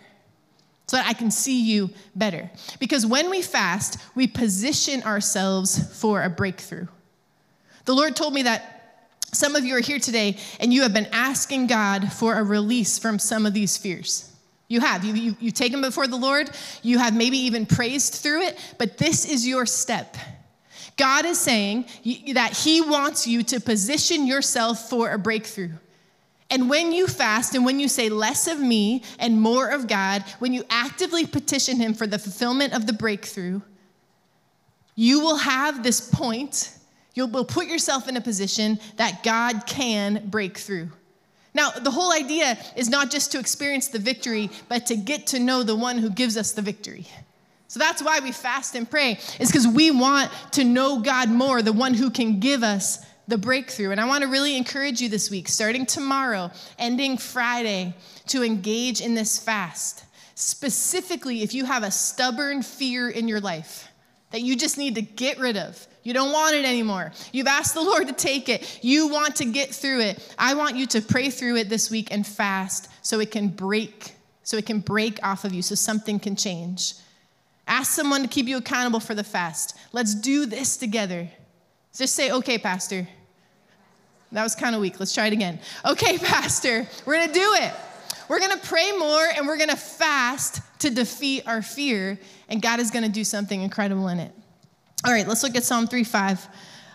so 0.87 0.97
that 0.97 1.07
I 1.07 1.13
can 1.13 1.31
see 1.31 1.63
you 1.63 1.89
better. 2.15 2.51
Because 2.79 3.07
when 3.07 3.31
we 3.31 3.41
fast, 3.41 3.97
we 4.13 4.27
position 4.27 5.01
ourselves 5.01 5.99
for 5.99 6.21
a 6.21 6.29
breakthrough. 6.29 6.85
The 7.85 7.95
Lord 7.95 8.15
told 8.15 8.35
me 8.35 8.43
that 8.43 8.74
some 9.35 9.55
of 9.55 9.65
you 9.65 9.75
are 9.75 9.81
here 9.81 9.99
today 9.99 10.37
and 10.59 10.73
you 10.73 10.81
have 10.83 10.93
been 10.93 11.07
asking 11.11 11.67
God 11.67 12.11
for 12.11 12.35
a 12.35 12.43
release 12.43 12.97
from 12.97 13.19
some 13.19 13.45
of 13.45 13.53
these 13.53 13.77
fears. 13.77 14.31
You 14.67 14.79
have. 14.79 15.03
You, 15.03 15.13
you, 15.13 15.37
you've 15.39 15.53
taken 15.53 15.81
before 15.81 16.07
the 16.07 16.15
Lord. 16.15 16.49
You 16.81 16.97
have 16.97 17.15
maybe 17.15 17.37
even 17.37 17.65
praised 17.65 18.15
through 18.15 18.41
it, 18.41 18.57
but 18.77 18.97
this 18.97 19.25
is 19.25 19.47
your 19.47 19.65
step. 19.65 20.17
God 20.97 21.25
is 21.25 21.39
saying 21.39 21.85
that 22.33 22.57
He 22.57 22.81
wants 22.81 23.27
you 23.27 23.43
to 23.43 23.59
position 23.59 24.25
yourself 24.25 24.89
for 24.89 25.11
a 25.11 25.19
breakthrough. 25.19 25.71
And 26.49 26.69
when 26.69 26.91
you 26.91 27.07
fast 27.07 27.55
and 27.55 27.65
when 27.65 27.79
you 27.79 27.87
say 27.87 28.09
less 28.09 28.47
of 28.47 28.59
me 28.59 29.03
and 29.19 29.41
more 29.41 29.69
of 29.69 29.87
God, 29.87 30.23
when 30.39 30.53
you 30.53 30.63
actively 30.69 31.25
petition 31.25 31.77
Him 31.77 31.93
for 31.93 32.07
the 32.07 32.19
fulfillment 32.19 32.73
of 32.73 32.87
the 32.87 32.93
breakthrough, 32.93 33.61
you 34.95 35.19
will 35.19 35.37
have 35.37 35.83
this 35.83 36.01
point, 36.01 36.74
you'll 37.15 37.45
put 37.45 37.65
yourself 37.65 38.07
in 38.07 38.15
a 38.15 38.21
position 38.21 38.79
that 38.97 39.23
God 39.23 39.65
can 39.65 40.29
break 40.29 40.59
through. 40.59 40.89
Now, 41.55 41.71
the 41.71 41.89
whole 41.89 42.11
idea 42.11 42.57
is 42.75 42.89
not 42.89 43.09
just 43.09 43.31
to 43.31 43.39
experience 43.39 43.87
the 43.87 43.97
victory, 43.97 44.51
but 44.67 44.85
to 44.87 44.95
get 44.95 45.27
to 45.27 45.39
know 45.39 45.63
the 45.63 45.75
one 45.75 45.97
who 45.97 46.09
gives 46.09 46.37
us 46.37 46.51
the 46.51 46.61
victory. 46.61 47.07
So 47.67 47.79
that's 47.79 48.03
why 48.03 48.19
we 48.19 48.31
fast 48.31 48.75
and 48.75 48.89
pray, 48.89 49.19
is 49.39 49.49
because 49.49 49.67
we 49.67 49.89
want 49.89 50.31
to 50.51 50.63
know 50.63 50.99
God 50.99 51.29
more, 51.29 51.61
the 51.61 51.73
one 51.73 51.93
who 51.93 52.09
can 52.09 52.39
give 52.39 52.61
us 52.61 52.99
the 53.27 53.37
breakthrough. 53.37 53.91
And 53.91 53.99
I 53.99 54.05
want 54.05 54.23
to 54.23 54.29
really 54.29 54.55
encourage 54.55 55.01
you 55.01 55.09
this 55.09 55.31
week, 55.31 55.47
starting 55.47 55.85
tomorrow, 55.85 56.51
ending 56.77 57.17
Friday, 57.17 57.95
to 58.27 58.43
engage 58.43 59.01
in 59.01 59.15
this 59.15 59.39
fast. 59.39 60.03
Specifically, 60.35 61.41
if 61.41 61.53
you 61.53 61.65
have 61.65 61.83
a 61.83 61.91
stubborn 61.91 62.61
fear 62.61 63.09
in 63.09 63.27
your 63.27 63.39
life 63.39 63.87
that 64.31 64.41
you 64.41 64.57
just 64.57 64.77
need 64.77 64.95
to 64.95 65.01
get 65.01 65.39
rid 65.39 65.57
of, 65.57 65.87
you 66.05 66.13
don't 66.13 66.31
want 66.31 66.55
it 66.55 66.65
anymore. 66.65 67.11
You've 67.33 67.47
asked 67.47 67.73
the 67.73 67.81
Lord 67.83 68.07
to 68.07 68.13
take 68.13 68.47
it. 68.47 68.79
You 68.83 69.07
want 69.07 69.37
to 69.37 69.45
get 69.45 69.73
through 69.73 70.01
it. 70.01 70.35
I 70.37 70.53
want 70.53 70.75
you 70.77 70.85
to 70.85 71.01
pray 71.01 71.31
through 71.31 71.57
it 71.57 71.67
this 71.67 71.89
week 71.89 72.09
and 72.11 72.25
fast 72.25 72.89
so 73.01 73.19
it 73.19 73.31
can 73.31 73.49
break, 73.49 74.13
so 74.43 74.55
it 74.55 74.67
can 74.67 74.79
break 74.79 75.19
off 75.25 75.43
of 75.43 75.53
you, 75.53 75.63
so 75.63 75.73
something 75.73 76.19
can 76.19 76.35
change. 76.35 76.93
Ask 77.67 77.91
someone 77.91 78.21
to 78.21 78.27
keep 78.27 78.45
you 78.45 78.57
accountable 78.57 78.99
for 78.99 79.15
the 79.15 79.23
fast. 79.23 79.75
Let's 79.91 80.13
do 80.13 80.45
this 80.45 80.77
together. 80.77 81.27
Just 81.97 82.15
say, 82.15 82.31
okay, 82.31 82.59
Pastor. 82.59 83.07
That 84.31 84.43
was 84.43 84.53
kind 84.53 84.75
of 84.75 84.81
weak. 84.81 84.99
Let's 84.99 85.13
try 85.13 85.25
it 85.25 85.33
again. 85.33 85.59
Okay, 85.85 86.17
Pastor, 86.19 86.87
we're 87.05 87.15
going 87.15 87.29
to 87.29 87.33
do 87.33 87.53
it. 87.55 87.73
We're 88.29 88.39
going 88.39 88.51
to 88.51 88.67
pray 88.67 88.91
more 88.91 89.25
and 89.35 89.47
we're 89.47 89.57
going 89.57 89.69
to 89.69 89.75
fast 89.75 90.61
to 90.79 90.91
defeat 90.91 91.47
our 91.47 91.63
fear, 91.63 92.19
and 92.47 92.61
God 92.61 92.79
is 92.79 92.91
going 92.91 93.05
to 93.05 93.11
do 93.11 93.23
something 93.23 93.59
incredible 93.59 94.07
in 94.09 94.19
it. 94.19 94.31
All 95.05 95.11
right, 95.11 95.27
let's 95.27 95.43
look 95.43 95.55
at 95.55 95.63
Psalm 95.63 95.85
3 95.85 96.03
5. 96.03 96.47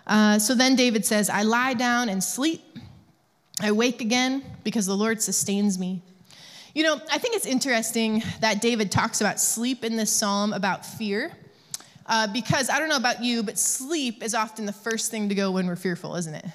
Uh, 0.04 0.38
so 0.40 0.56
then 0.56 0.74
David 0.74 1.06
says, 1.06 1.30
I 1.30 1.42
lie 1.42 1.74
down 1.74 2.08
and 2.08 2.24
sleep. 2.24 2.60
I 3.62 3.70
wake 3.70 4.00
again 4.00 4.42
because 4.64 4.84
the 4.84 4.96
Lord 4.96 5.22
sustains 5.22 5.78
me. 5.78 6.02
You 6.74 6.82
know, 6.82 7.00
I 7.12 7.18
think 7.18 7.36
it's 7.36 7.46
interesting 7.46 8.24
that 8.40 8.60
David 8.60 8.90
talks 8.90 9.20
about 9.20 9.38
sleep 9.38 9.84
in 9.84 9.94
this 9.94 10.10
psalm 10.10 10.52
about 10.52 10.84
fear. 10.84 11.30
Uh, 12.04 12.26
because 12.32 12.68
I 12.68 12.80
don't 12.80 12.88
know 12.88 12.96
about 12.96 13.22
you, 13.22 13.44
but 13.44 13.56
sleep 13.56 14.24
is 14.24 14.34
often 14.34 14.66
the 14.66 14.72
first 14.72 15.12
thing 15.12 15.28
to 15.28 15.36
go 15.36 15.52
when 15.52 15.68
we're 15.68 15.76
fearful, 15.76 16.16
isn't 16.16 16.34
it? 16.34 16.46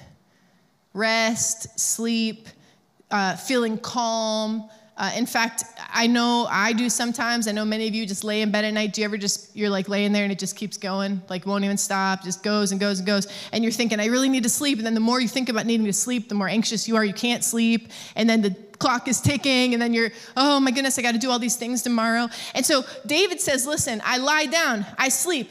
Rest, 0.92 1.80
sleep, 1.80 2.48
uh, 3.10 3.36
feeling 3.36 3.78
calm. 3.78 4.68
Uh, 4.98 5.12
in 5.14 5.26
fact, 5.26 5.64
I 5.92 6.06
know 6.06 6.46
I 6.50 6.72
do 6.72 6.88
sometimes. 6.88 7.46
I 7.46 7.52
know 7.52 7.66
many 7.66 7.86
of 7.86 7.94
you 7.94 8.06
just 8.06 8.24
lay 8.24 8.40
in 8.40 8.50
bed 8.50 8.64
at 8.64 8.72
night. 8.72 8.94
Do 8.94 9.02
you 9.02 9.04
ever 9.04 9.18
just, 9.18 9.54
you're 9.54 9.68
like 9.68 9.90
laying 9.90 10.12
there 10.12 10.22
and 10.22 10.32
it 10.32 10.38
just 10.38 10.56
keeps 10.56 10.78
going, 10.78 11.20
like 11.28 11.44
won't 11.44 11.64
even 11.64 11.76
stop, 11.76 12.24
just 12.24 12.42
goes 12.42 12.72
and 12.72 12.80
goes 12.80 12.98
and 12.98 13.06
goes. 13.06 13.26
And 13.52 13.62
you're 13.62 13.72
thinking, 13.72 14.00
I 14.00 14.06
really 14.06 14.30
need 14.30 14.44
to 14.44 14.48
sleep. 14.48 14.78
And 14.78 14.86
then 14.86 14.94
the 14.94 15.00
more 15.00 15.20
you 15.20 15.28
think 15.28 15.50
about 15.50 15.66
needing 15.66 15.84
to 15.84 15.92
sleep, 15.92 16.30
the 16.30 16.34
more 16.34 16.48
anxious 16.48 16.88
you 16.88 16.96
are. 16.96 17.04
You 17.04 17.12
can't 17.12 17.44
sleep. 17.44 17.90
And 18.14 18.28
then 18.28 18.40
the 18.40 18.56
clock 18.78 19.08
is 19.08 19.20
ticking, 19.20 19.72
and 19.72 19.82
then 19.82 19.92
you're, 19.94 20.10
oh 20.36 20.60
my 20.60 20.70
goodness, 20.70 20.98
I 20.98 21.02
got 21.02 21.12
to 21.12 21.18
do 21.18 21.30
all 21.30 21.38
these 21.38 21.56
things 21.56 21.82
tomorrow. 21.82 22.28
And 22.54 22.64
so 22.64 22.84
David 23.04 23.40
says, 23.40 23.66
listen, 23.66 24.00
I 24.04 24.18
lie 24.18 24.46
down, 24.46 24.86
I 24.98 25.08
sleep, 25.08 25.50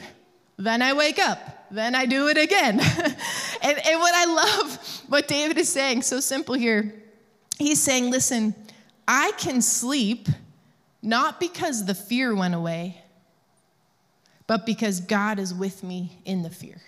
then 0.56 0.82
I 0.82 0.92
wake 0.92 1.18
up, 1.18 1.66
then 1.70 1.94
I 1.94 2.06
do 2.06 2.28
it 2.28 2.38
again. 2.38 2.80
and, 3.62 3.78
and 3.86 4.00
what 4.00 4.14
I 4.14 4.24
love, 4.24 5.02
what 5.08 5.28
David 5.28 5.58
is 5.58 5.68
saying, 5.68 6.02
so 6.02 6.20
simple 6.20 6.54
here, 6.54 6.94
he's 7.58 7.80
saying, 7.80 8.10
listen, 8.10 8.54
I 9.06 9.32
can 9.38 9.62
sleep 9.62 10.28
not 11.02 11.38
because 11.38 11.84
the 11.84 11.94
fear 11.94 12.34
went 12.34 12.54
away, 12.54 13.00
but 14.46 14.66
because 14.66 15.00
God 15.00 15.38
is 15.38 15.54
with 15.54 15.82
me 15.82 16.18
in 16.24 16.42
the 16.42 16.50
fear. 16.50 16.80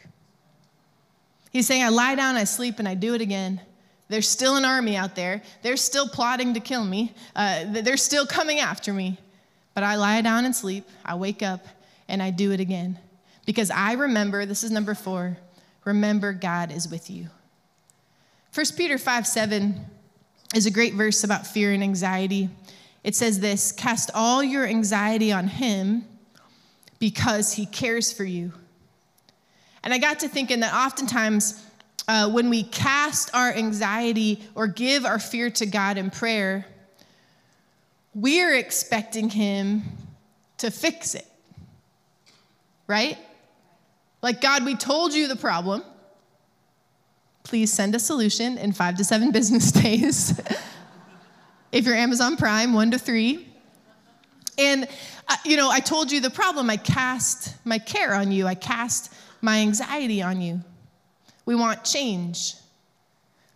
He's 1.51 1.67
saying, 1.67 1.83
I 1.83 1.89
lie 1.89 2.15
down, 2.15 2.37
I 2.37 2.45
sleep, 2.45 2.79
and 2.79 2.89
I 2.89 2.95
do 2.95 3.15
it 3.15 3.21
again. 3.21 3.61
There's 4.09 4.29
still 4.29 4.57
an 4.57 4.65
army 4.65 4.97
out 4.97 5.15
there. 5.15 5.43
They're 5.63 5.77
still 5.77 6.09
plotting 6.09 6.55
to 6.55 6.61
kill 6.61 6.85
me. 6.85 7.15
Uh, 7.37 7.65
they're 7.69 7.97
still 7.97 8.27
coming 8.27 8.59
after 8.59 8.93
me. 8.93 9.19
But 9.75 9.85
I 9.85 9.97
lie 9.97 10.21
down 10.23 10.45
and 10.45 10.57
sleep. 10.57 10.89
I 11.05 11.15
wake 11.15 11.43
up 11.43 11.65
and 12.09 12.23
I 12.23 12.31
do 12.31 12.53
it 12.53 12.61
again. 12.61 12.99
Because 13.47 13.71
I 13.71 13.93
remember, 13.93 14.45
this 14.47 14.65
is 14.65 14.71
number 14.71 14.95
four, 14.95 15.39
remember 15.85 16.33
God 16.33 16.73
is 16.73 16.89
with 16.89 17.11
you. 17.11 17.29
1 18.55 18.67
Peter 18.77 18.99
5 18.99 19.27
7 19.27 19.85
is 20.55 20.67
a 20.67 20.71
great 20.71 20.95
verse 20.95 21.25
about 21.25 21.47
fear 21.47 21.73
and 21.73 21.83
anxiety. 21.83 22.49
It 23.05 23.15
says 23.15 23.41
this 23.41 23.73
Cast 23.73 24.11
all 24.15 24.43
your 24.43 24.67
anxiety 24.67 25.33
on 25.33 25.49
Him 25.49 26.05
because 26.99 27.53
He 27.53 27.67
cares 27.67 28.13
for 28.13 28.25
you. 28.25 28.53
And 29.83 29.95
I 29.95 29.99
got 29.99 30.21
to 30.21 30.29
thinking 30.29 30.61
that 30.61 30.75
oftentimes, 30.75 31.65
uh, 32.09 32.31
when 32.31 32.51
we 32.51 32.65
cast 32.65 33.35
our 33.35 33.53
anxiety 33.53 34.43
or 34.55 34.67
give 34.67 35.05
our 35.05 35.19
fear 35.19 35.51
to 35.51 35.67
God 35.67 35.99
in 35.99 36.11
prayer, 36.11 36.67
we're 38.15 38.55
expecting 38.55 39.31
Him 39.31 39.83
to 40.59 40.71
fix 40.71 41.15
it. 41.15 41.27
Right? 42.87 43.19
Like, 44.23 44.41
God, 44.41 44.65
we 44.65 44.75
told 44.75 45.13
you 45.13 45.29
the 45.29 45.37
problem. 45.37 45.85
Please 47.49 47.73
send 47.73 47.95
a 47.95 47.99
solution 47.99 48.59
in 48.59 48.73
five 48.73 48.95
to 48.95 49.03
seven 49.03 49.31
business 49.39 49.73
days. 49.73 50.39
if 51.73 51.87
you're 51.87 51.95
Amazon 51.95 52.37
Prime, 52.37 52.75
one 52.75 52.91
to 52.91 52.99
three. 52.99 53.49
And, 54.59 54.87
uh, 55.29 55.37
you 55.47 55.57
know, 55.57 55.71
I 55.71 55.81
told 55.81 56.13
you 56.13 56.21
the 56.21 56.31
problem. 56.31 56.69
I 56.69 56.77
cast 56.77 57.55
my 57.65 57.79
care 57.79 58.15
on 58.15 58.31
you, 58.33 58.47
I 58.47 58.55
cast 58.55 59.15
my 59.41 59.61
anxiety 59.61 60.21
on 60.21 60.43
you. 60.43 60.61
We 61.47 61.55
want 61.55 61.85
change. 61.85 62.55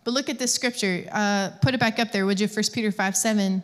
But 0.03 0.15
look 0.15 0.27
at 0.27 0.39
this 0.39 0.51
scripture. 0.51 1.05
Uh, 1.11 1.51
put 1.61 1.75
it 1.75 1.79
back 1.79 1.99
up 1.99 2.11
there, 2.11 2.25
would 2.25 2.39
you? 2.39 2.47
1 2.47 2.63
Peter 2.73 2.91
5 2.91 3.15
7. 3.15 3.61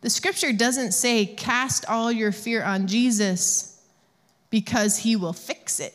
The 0.00 0.08
scripture 0.08 0.54
doesn't 0.54 0.92
say, 0.92 1.26
cast 1.26 1.84
all 1.84 2.10
your 2.10 2.32
fear 2.32 2.64
on 2.64 2.86
Jesus 2.86 3.84
because 4.48 4.96
he 4.96 5.16
will 5.16 5.34
fix 5.34 5.80
it. 5.80 5.94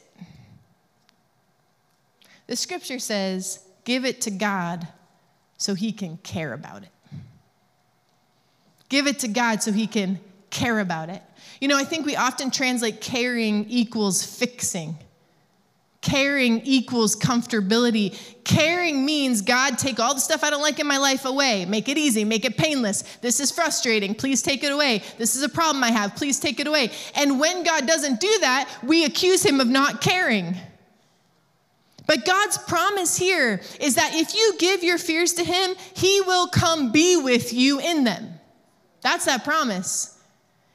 The 2.48 2.56
scripture 2.56 3.00
says, 3.00 3.60
give 3.86 4.06
it 4.06 4.22
to 4.22 4.32
God 4.32 4.88
so 5.58 5.74
he 5.74 5.92
can 5.92 6.18
care 6.18 6.54
about 6.54 6.84
it. 6.84 6.90
Give 8.90 9.08
it 9.08 9.20
to 9.20 9.28
God 9.28 9.64
so 9.64 9.72
he 9.72 9.88
can 9.88 10.20
care 10.52 10.80
about 10.80 11.10
it. 11.10 11.22
You 11.60 11.68
know, 11.68 11.78
I 11.78 11.84
think 11.84 12.06
we 12.06 12.16
often 12.16 12.52
translate 12.52 13.02
caring 13.02 13.66
equals 13.70 14.24
fixing. 14.24 14.98
Caring 16.02 16.62
equals 16.62 17.16
comfortability. 17.16 18.16
Caring 18.44 19.06
means 19.06 19.42
God, 19.42 19.80
take 19.80 20.00
all 20.00 20.14
the 20.14 20.20
stuff 20.20 20.44
I 20.44 20.52
don't 20.52 20.62
like 20.62 20.80
in 20.80 20.86
my 20.86 20.98
life 20.98 21.26
away. 21.26 21.66
Make 21.66 21.90
it 21.90 21.98
easy, 21.98 22.24
make 22.24 22.46
it 22.46 22.58
painless. 22.58 23.02
This 23.22 23.40
is 23.40 23.50
frustrating. 23.52 24.14
Please 24.14 24.44
take 24.44 24.64
it 24.64 24.72
away. 24.72 25.02
This 25.18 25.36
is 25.36 25.42
a 25.42 25.50
problem 25.50 25.84
I 25.84 25.90
have. 25.90 26.16
Please 26.16 26.40
take 26.40 26.60
it 26.60 26.68
away. 26.68 26.92
And 27.16 27.40
when 27.40 27.64
God 27.64 27.88
doesn't 27.88 28.20
do 28.20 28.38
that, 28.42 28.70
we 28.84 29.06
accuse 29.06 29.44
him 29.44 29.60
of 29.60 29.68
not 29.68 30.00
caring. 30.00 30.56
But 32.08 32.26
God's 32.26 32.58
promise 32.58 33.18
here 33.18 33.62
is 33.80 33.96
that 33.96 34.14
if 34.14 34.36
you 34.36 34.56
give 34.60 34.84
your 34.84 34.98
fears 34.98 35.34
to 35.34 35.44
him, 35.44 35.76
he 35.96 36.22
will 36.22 36.48
come 36.48 36.92
be 36.92 37.18
with 37.18 37.52
you 37.54 37.80
in 37.80 38.04
them. 38.04 38.34
That's 39.02 39.26
that 39.26 39.44
promise. 39.44 40.20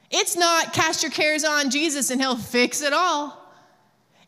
It's 0.09 0.35
not 0.35 0.73
cast 0.73 1.03
your 1.03 1.11
cares 1.11 1.43
on 1.43 1.69
Jesus 1.69 2.11
and 2.11 2.19
he'll 2.19 2.35
fix 2.35 2.81
it 2.81 2.93
all. 2.93 3.37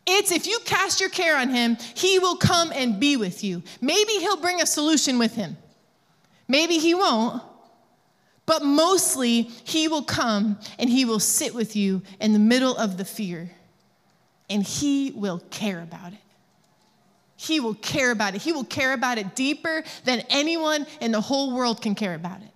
It's 0.06 0.32
if 0.32 0.48
you 0.48 0.60
cast 0.66 1.00
your 1.00 1.10
care 1.10 1.38
on 1.38 1.50
him, 1.50 1.78
he 1.96 2.20
will 2.20 2.36
come 2.36 2.72
and 2.74 3.00
be 3.00 3.18
with 3.18 3.44
you. 3.44 3.64
Maybe 3.82 4.14
he'll 4.14 4.42
bring 4.42 4.62
a 4.62 4.66
solution 4.66 5.20
with 5.20 5.36
him. 5.36 5.58
Maybe 6.48 6.78
he 6.78 6.94
won't. 6.94 7.42
But 8.46 8.64
mostly, 8.64 9.44
he 9.44 9.88
will 9.88 10.04
come 10.04 10.60
and 10.78 10.90
he 10.90 11.06
will 11.06 11.20
sit 11.20 11.54
with 11.56 11.76
you 11.76 12.02
in 12.20 12.34
the 12.34 12.40
middle 12.40 12.76
of 12.76 12.98
the 12.98 13.06
fear 13.06 13.52
and 14.50 14.64
he 14.64 15.12
will 15.16 15.40
care 15.50 15.82
about 15.82 16.12
it. 16.12 16.20
He 17.44 17.60
will 17.60 17.76
care 17.76 18.12
about 18.12 18.36
it. 18.36 18.42
He 18.42 18.54
will 18.54 18.64
care 18.64 18.94
about 18.94 19.18
it 19.18 19.36
deeper 19.36 19.84
than 20.06 20.22
anyone 20.30 20.88
in 21.02 21.12
the 21.12 21.20
whole 21.20 21.54
world 21.54 21.82
can 21.82 21.94
care 21.94 22.16
about 22.16 22.42
it. 22.42 22.48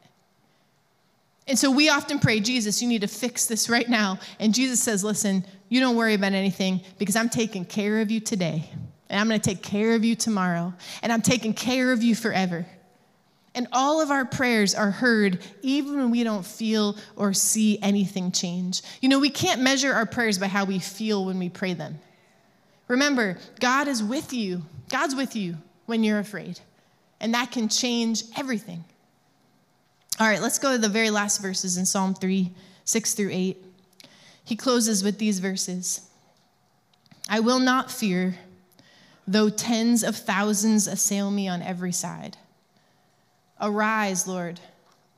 And 1.46 1.60
so 1.60 1.70
we 1.70 1.90
often 1.90 2.20
pray, 2.20 2.40
Jesus, 2.40 2.82
you 2.82 2.88
need 2.88 3.02
to 3.02 3.08
fix 3.08 3.48
this 3.48 3.68
right 3.68 3.88
now. 3.90 4.18
And 4.40 4.54
Jesus 4.54 4.82
says, 4.82 5.04
listen, 5.04 5.46
you 5.68 5.82
don't 5.82 5.98
worry 5.98 6.14
about 6.14 6.32
anything 6.32 6.80
because 6.98 7.18
I'm 7.18 7.28
taking 7.28 7.66
care 7.66 8.00
of 8.00 8.10
you 8.10 8.22
today. 8.22 8.70
And 9.10 9.20
I'm 9.20 9.28
going 9.28 9.42
to 9.42 9.50
take 9.50 9.62
care 9.62 9.94
of 9.94 10.06
you 10.06 10.16
tomorrow. 10.16 10.74
And 11.02 11.12
I'm 11.12 11.22
taking 11.22 11.54
care 11.54 11.92
of 11.92 12.02
you 12.02 12.16
forever. 12.16 12.66
And 13.56 13.68
all 13.74 14.00
of 14.00 14.10
our 14.10 14.24
prayers 14.24 14.74
are 14.74 14.92
heard 14.92 15.40
even 15.64 15.98
when 15.98 16.12
we 16.12 16.24
don't 16.24 16.46
feel 16.46 16.96
or 17.18 17.34
see 17.34 17.78
anything 17.82 18.32
change. 18.32 18.84
You 19.02 19.10
know, 19.10 19.20
we 19.20 19.32
can't 19.32 19.62
measure 19.62 19.92
our 19.92 20.06
prayers 20.06 20.38
by 20.38 20.48
how 20.48 20.64
we 20.64 20.80
feel 20.80 21.26
when 21.26 21.40
we 21.40 21.50
pray 21.50 21.74
them. 21.74 22.00
Remember, 22.88 23.38
God 23.60 23.88
is 23.88 24.04
with 24.04 24.34
you. 24.34 24.64
God's 24.90 25.16
with 25.16 25.36
you 25.36 25.58
when 25.86 26.04
you're 26.04 26.20
afraid. 26.20 26.60
And 27.20 27.34
that 27.34 27.52
can 27.52 27.68
change 27.68 28.24
everything. 28.38 28.84
All 30.20 30.28
right, 30.28 30.42
let's 30.42 30.60
go 30.60 30.72
to 30.72 30.78
the 30.78 30.90
very 30.90 31.10
last 31.10 31.42
verses 31.42 31.78
in 31.78 31.86
Psalm 31.86 32.14
3 32.14 32.52
6 32.86 33.14
through 33.16 33.32
8. 33.32 33.58
He 34.44 34.56
closes 34.56 35.04
with 35.04 35.18
these 35.20 35.40
verses 35.40 36.08
I 37.30 37.42
will 37.42 37.60
not 37.60 37.92
fear, 37.92 38.38
though 39.28 39.50
tens 39.50 40.04
of 40.04 40.16
thousands 40.16 40.88
assail 40.88 41.30
me 41.30 41.48
on 41.48 41.62
every 41.62 41.92
side. 41.92 42.38
Arise, 43.60 44.28
Lord, 44.28 44.60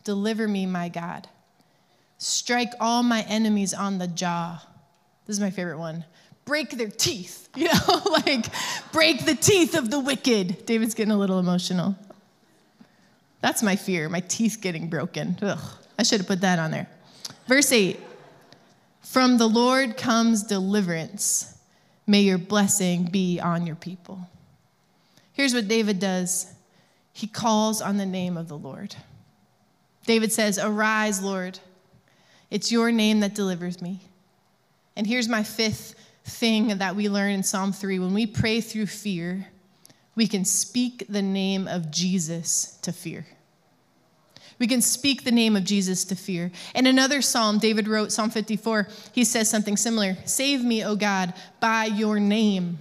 deliver 0.03 0.47
me, 0.47 0.65
my 0.65 0.89
God. 0.89 1.27
Strike 2.17 2.73
all 2.79 3.03
my 3.03 3.21
enemies 3.29 3.73
on 3.73 3.99
the 3.99 4.07
jaw. 4.07 4.63
This 5.25 5.35
is 5.35 5.39
my 5.39 5.51
favorite 5.51 5.77
one. 5.77 6.05
Break 6.49 6.71
their 6.71 6.89
teeth, 6.89 7.47
you 7.55 7.65
know, 7.65 8.01
like 8.25 8.47
break 8.91 9.25
the 9.25 9.35
teeth 9.35 9.75
of 9.75 9.91
the 9.91 9.99
wicked. 9.99 10.65
David's 10.65 10.95
getting 10.95 11.11
a 11.11 11.17
little 11.17 11.37
emotional. 11.37 11.95
That's 13.39 13.61
my 13.61 13.75
fear, 13.75 14.09
my 14.09 14.21
teeth 14.21 14.57
getting 14.59 14.89
broken. 14.89 15.37
Ugh, 15.43 15.59
I 15.99 16.01
should 16.01 16.21
have 16.21 16.27
put 16.27 16.41
that 16.41 16.57
on 16.57 16.71
there. 16.71 16.89
Verse 17.45 17.71
8 17.71 17.99
From 19.03 19.37
the 19.37 19.45
Lord 19.45 19.95
comes 19.95 20.41
deliverance. 20.41 21.55
May 22.07 22.21
your 22.21 22.39
blessing 22.39 23.05
be 23.05 23.39
on 23.39 23.67
your 23.67 23.75
people. 23.75 24.27
Here's 25.33 25.53
what 25.53 25.67
David 25.67 25.99
does 25.99 26.51
he 27.13 27.27
calls 27.27 27.79
on 27.79 27.97
the 27.97 28.07
name 28.07 28.37
of 28.37 28.47
the 28.47 28.57
Lord. 28.57 28.95
David 30.07 30.31
says, 30.31 30.57
Arise, 30.57 31.21
Lord. 31.21 31.59
It's 32.49 32.71
your 32.71 32.91
name 32.91 33.19
that 33.19 33.35
delivers 33.35 33.81
me. 33.81 33.99
And 34.95 35.05
here's 35.05 35.29
my 35.29 35.43
fifth 35.43 35.93
thing 36.29 36.77
that 36.77 36.95
we 36.95 37.09
learn 37.09 37.31
in 37.31 37.43
Psalm 37.43 37.73
3 37.73 37.99
when 37.99 38.13
we 38.13 38.25
pray 38.25 38.61
through 38.61 38.85
fear, 38.85 39.47
we 40.15 40.27
can 40.27 40.45
speak 40.45 41.05
the 41.09 41.21
name 41.21 41.67
of 41.67 41.91
Jesus 41.91 42.77
to 42.81 42.91
fear. 42.91 43.25
We 44.59 44.67
can 44.67 44.81
speak 44.81 45.23
the 45.23 45.31
name 45.31 45.55
of 45.55 45.63
Jesus 45.63 46.03
to 46.05 46.15
fear. 46.15 46.51
In 46.75 46.85
another 46.85 47.21
psalm, 47.21 47.59
David 47.59 47.87
wrote, 47.87 48.11
Psalm 48.11 48.29
54, 48.29 48.87
he 49.13 49.23
says 49.23 49.49
something 49.49 49.77
similar 49.77 50.17
Save 50.25 50.63
me, 50.63 50.83
O 50.83 50.95
God, 50.95 51.33
by 51.59 51.85
your 51.85 52.19
name. 52.19 52.77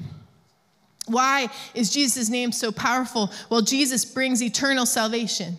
Why 1.07 1.49
is 1.75 1.91
Jesus' 1.91 2.29
name 2.29 2.53
so 2.53 2.71
powerful? 2.71 3.31
Well, 3.49 3.63
Jesus 3.63 4.05
brings 4.05 4.43
eternal 4.43 4.85
salvation. 4.85 5.57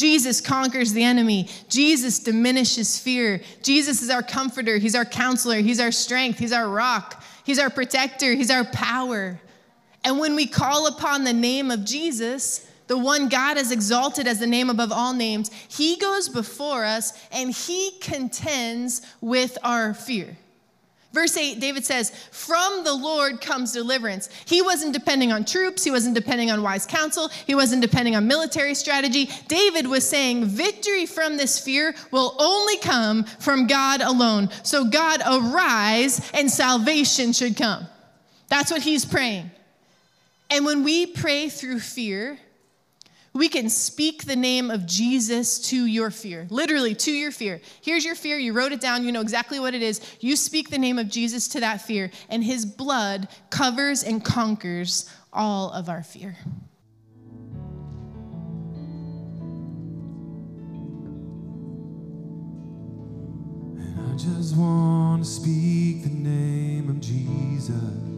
Jesus 0.00 0.40
conquers 0.40 0.94
the 0.94 1.04
enemy. 1.04 1.46
Jesus 1.68 2.20
diminishes 2.20 2.98
fear. 2.98 3.42
Jesus 3.62 4.00
is 4.00 4.08
our 4.08 4.22
comforter. 4.22 4.78
He's 4.78 4.94
our 4.94 5.04
counselor. 5.04 5.58
He's 5.58 5.78
our 5.78 5.92
strength. 5.92 6.38
He's 6.38 6.54
our 6.54 6.66
rock. 6.66 7.22
He's 7.44 7.58
our 7.58 7.68
protector. 7.68 8.32
He's 8.32 8.50
our 8.50 8.64
power. 8.64 9.38
And 10.02 10.18
when 10.18 10.36
we 10.36 10.46
call 10.46 10.86
upon 10.86 11.24
the 11.24 11.34
name 11.34 11.70
of 11.70 11.84
Jesus, 11.84 12.66
the 12.86 12.96
one 12.96 13.28
God 13.28 13.58
has 13.58 13.72
exalted 13.72 14.26
as 14.26 14.38
the 14.38 14.46
name 14.46 14.70
above 14.70 14.90
all 14.90 15.12
names, 15.12 15.50
he 15.68 15.98
goes 15.98 16.30
before 16.30 16.86
us 16.86 17.12
and 17.30 17.50
he 17.50 17.90
contends 18.00 19.02
with 19.20 19.58
our 19.62 19.92
fear. 19.92 20.38
Verse 21.12 21.36
8, 21.36 21.58
David 21.58 21.84
says, 21.84 22.10
From 22.30 22.84
the 22.84 22.94
Lord 22.94 23.40
comes 23.40 23.72
deliverance. 23.72 24.28
He 24.44 24.62
wasn't 24.62 24.92
depending 24.92 25.32
on 25.32 25.44
troops. 25.44 25.82
He 25.82 25.90
wasn't 25.90 26.14
depending 26.14 26.52
on 26.52 26.62
wise 26.62 26.86
counsel. 26.86 27.28
He 27.46 27.54
wasn't 27.54 27.82
depending 27.82 28.14
on 28.14 28.28
military 28.28 28.74
strategy. 28.74 29.28
David 29.48 29.88
was 29.88 30.08
saying, 30.08 30.44
Victory 30.44 31.06
from 31.06 31.36
this 31.36 31.58
fear 31.58 31.96
will 32.12 32.36
only 32.38 32.76
come 32.78 33.24
from 33.24 33.66
God 33.66 34.02
alone. 34.02 34.50
So, 34.62 34.84
God, 34.84 35.20
arise 35.26 36.30
and 36.32 36.48
salvation 36.48 37.32
should 37.32 37.56
come. 37.56 37.88
That's 38.48 38.70
what 38.70 38.82
he's 38.82 39.04
praying. 39.04 39.50
And 40.48 40.64
when 40.64 40.84
we 40.84 41.06
pray 41.06 41.48
through 41.48 41.80
fear, 41.80 42.38
we 43.32 43.48
can 43.48 43.68
speak 43.68 44.24
the 44.24 44.36
name 44.36 44.70
of 44.70 44.86
Jesus 44.86 45.60
to 45.70 45.86
your 45.86 46.10
fear, 46.10 46.46
literally 46.50 46.94
to 46.96 47.12
your 47.12 47.30
fear. 47.30 47.60
Here's 47.80 48.04
your 48.04 48.16
fear. 48.16 48.36
You 48.38 48.52
wrote 48.52 48.72
it 48.72 48.80
down. 48.80 49.04
You 49.04 49.12
know 49.12 49.20
exactly 49.20 49.60
what 49.60 49.72
it 49.72 49.82
is. 49.82 50.00
You 50.20 50.34
speak 50.34 50.70
the 50.70 50.78
name 50.78 50.98
of 50.98 51.08
Jesus 51.08 51.46
to 51.48 51.60
that 51.60 51.80
fear, 51.80 52.10
and 52.28 52.42
his 52.42 52.66
blood 52.66 53.28
covers 53.50 54.02
and 54.02 54.24
conquers 54.24 55.08
all 55.32 55.70
of 55.70 55.88
our 55.88 56.02
fear. 56.02 56.36
And 63.78 64.12
I 64.12 64.16
just 64.16 64.56
want 64.56 65.22
to 65.24 65.30
speak 65.30 66.02
the 66.02 66.10
name 66.10 66.90
of 66.90 67.00
Jesus 67.00 68.09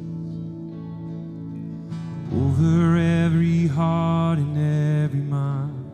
over 2.34 2.96
every 2.96 3.66
heart 3.66 4.38
and 4.38 5.04
every 5.04 5.20
mind. 5.20 5.90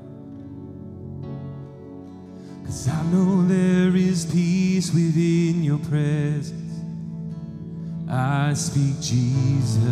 Cause 2.64 2.88
I 2.88 3.02
know 3.04 3.46
there 3.46 3.96
is 3.96 4.26
peace 4.26 4.92
within 4.92 5.62
your 5.62 5.78
presence. 5.78 6.54
I 8.08 8.54
speak 8.54 9.00
Jesus. 9.00 9.82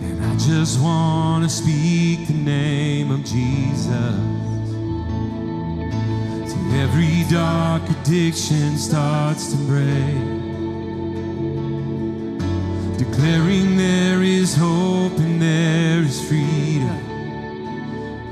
And 0.00 0.24
I 0.24 0.36
just 0.36 0.80
want 0.80 1.44
to 1.44 1.50
speak 1.50 2.26
the 2.28 2.34
name 2.34 3.10
of 3.10 3.24
Jesus. 3.24 4.38
Every 6.78 7.24
dark 7.28 7.82
addiction 7.90 8.78
starts 8.78 9.50
to 9.52 9.56
break 9.66 10.37
declaring 13.18 13.76
there 13.76 14.22
is 14.22 14.54
hope 14.54 15.18
and 15.18 15.42
there 15.42 16.02
is 16.02 16.20
freedom. 16.28 16.88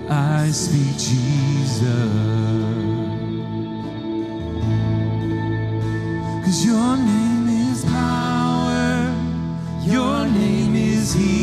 I 0.09 0.49
speak 0.53 0.96
Jesus. 0.96 1.83
Cause 6.44 6.64
your 6.64 6.96
name 6.96 7.49
is 7.49 7.85
power, 7.85 9.12
your 9.83 10.29
name 10.29 10.77
is 10.77 11.12
healing. 11.14 11.36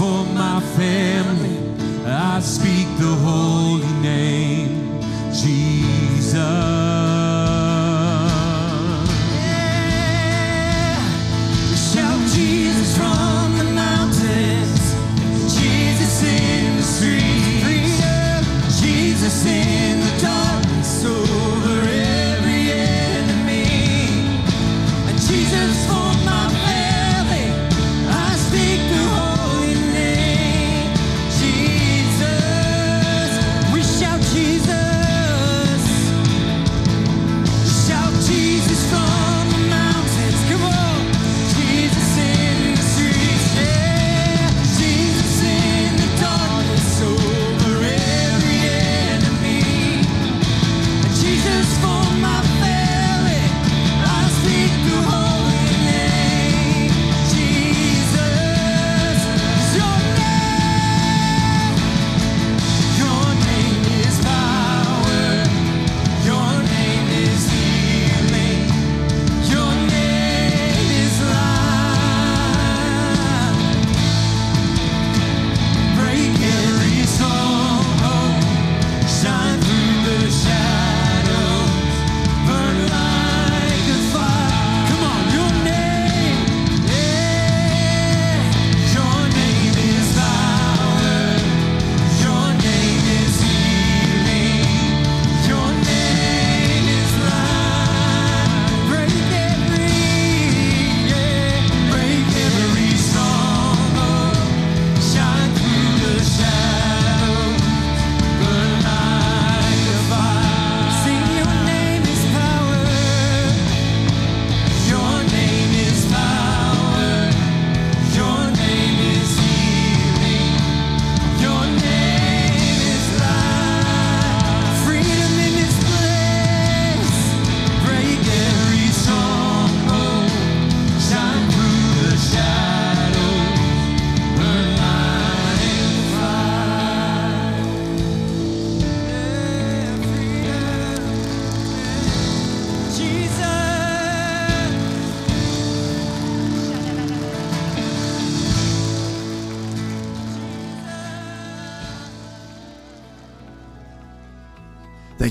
For 0.00 0.24
my 0.32 0.60
family. 0.78 1.58
I 2.06 2.40
speak. 2.40 2.79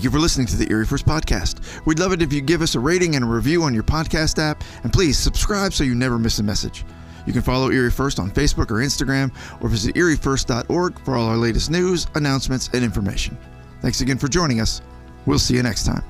you 0.09 0.13
for 0.13 0.19
listening 0.19 0.47
to 0.47 0.57
the 0.57 0.69
Erie 0.71 0.85
First 0.85 1.05
Podcast. 1.05 1.85
We'd 1.85 1.99
love 1.99 2.13
it 2.13 2.21
if 2.21 2.33
you 2.33 2.41
give 2.41 2.61
us 2.61 2.75
a 2.75 2.79
rating 2.79 3.15
and 3.15 3.23
a 3.23 3.27
review 3.27 3.63
on 3.63 3.73
your 3.73 3.83
podcast 3.83 4.39
app, 4.39 4.63
and 4.83 4.91
please 4.91 5.17
subscribe 5.17 5.73
so 5.73 5.83
you 5.83 5.93
never 5.93 6.17
miss 6.17 6.39
a 6.39 6.43
message. 6.43 6.83
You 7.25 7.33
can 7.33 7.41
follow 7.41 7.69
Erie 7.69 7.91
First 7.91 8.19
on 8.19 8.31
Facebook 8.31 8.71
or 8.71 8.75
Instagram, 8.75 9.31
or 9.61 9.69
visit 9.69 9.95
eriefirst.org 9.95 10.99
for 11.01 11.15
all 11.15 11.27
our 11.27 11.37
latest 11.37 11.69
news, 11.69 12.07
announcements, 12.15 12.69
and 12.73 12.83
information. 12.83 13.37
Thanks 13.81 14.01
again 14.01 14.17
for 14.17 14.27
joining 14.27 14.61
us. 14.61 14.81
We'll 15.25 15.39
see 15.39 15.55
you 15.55 15.63
next 15.63 15.85
time. 15.85 16.08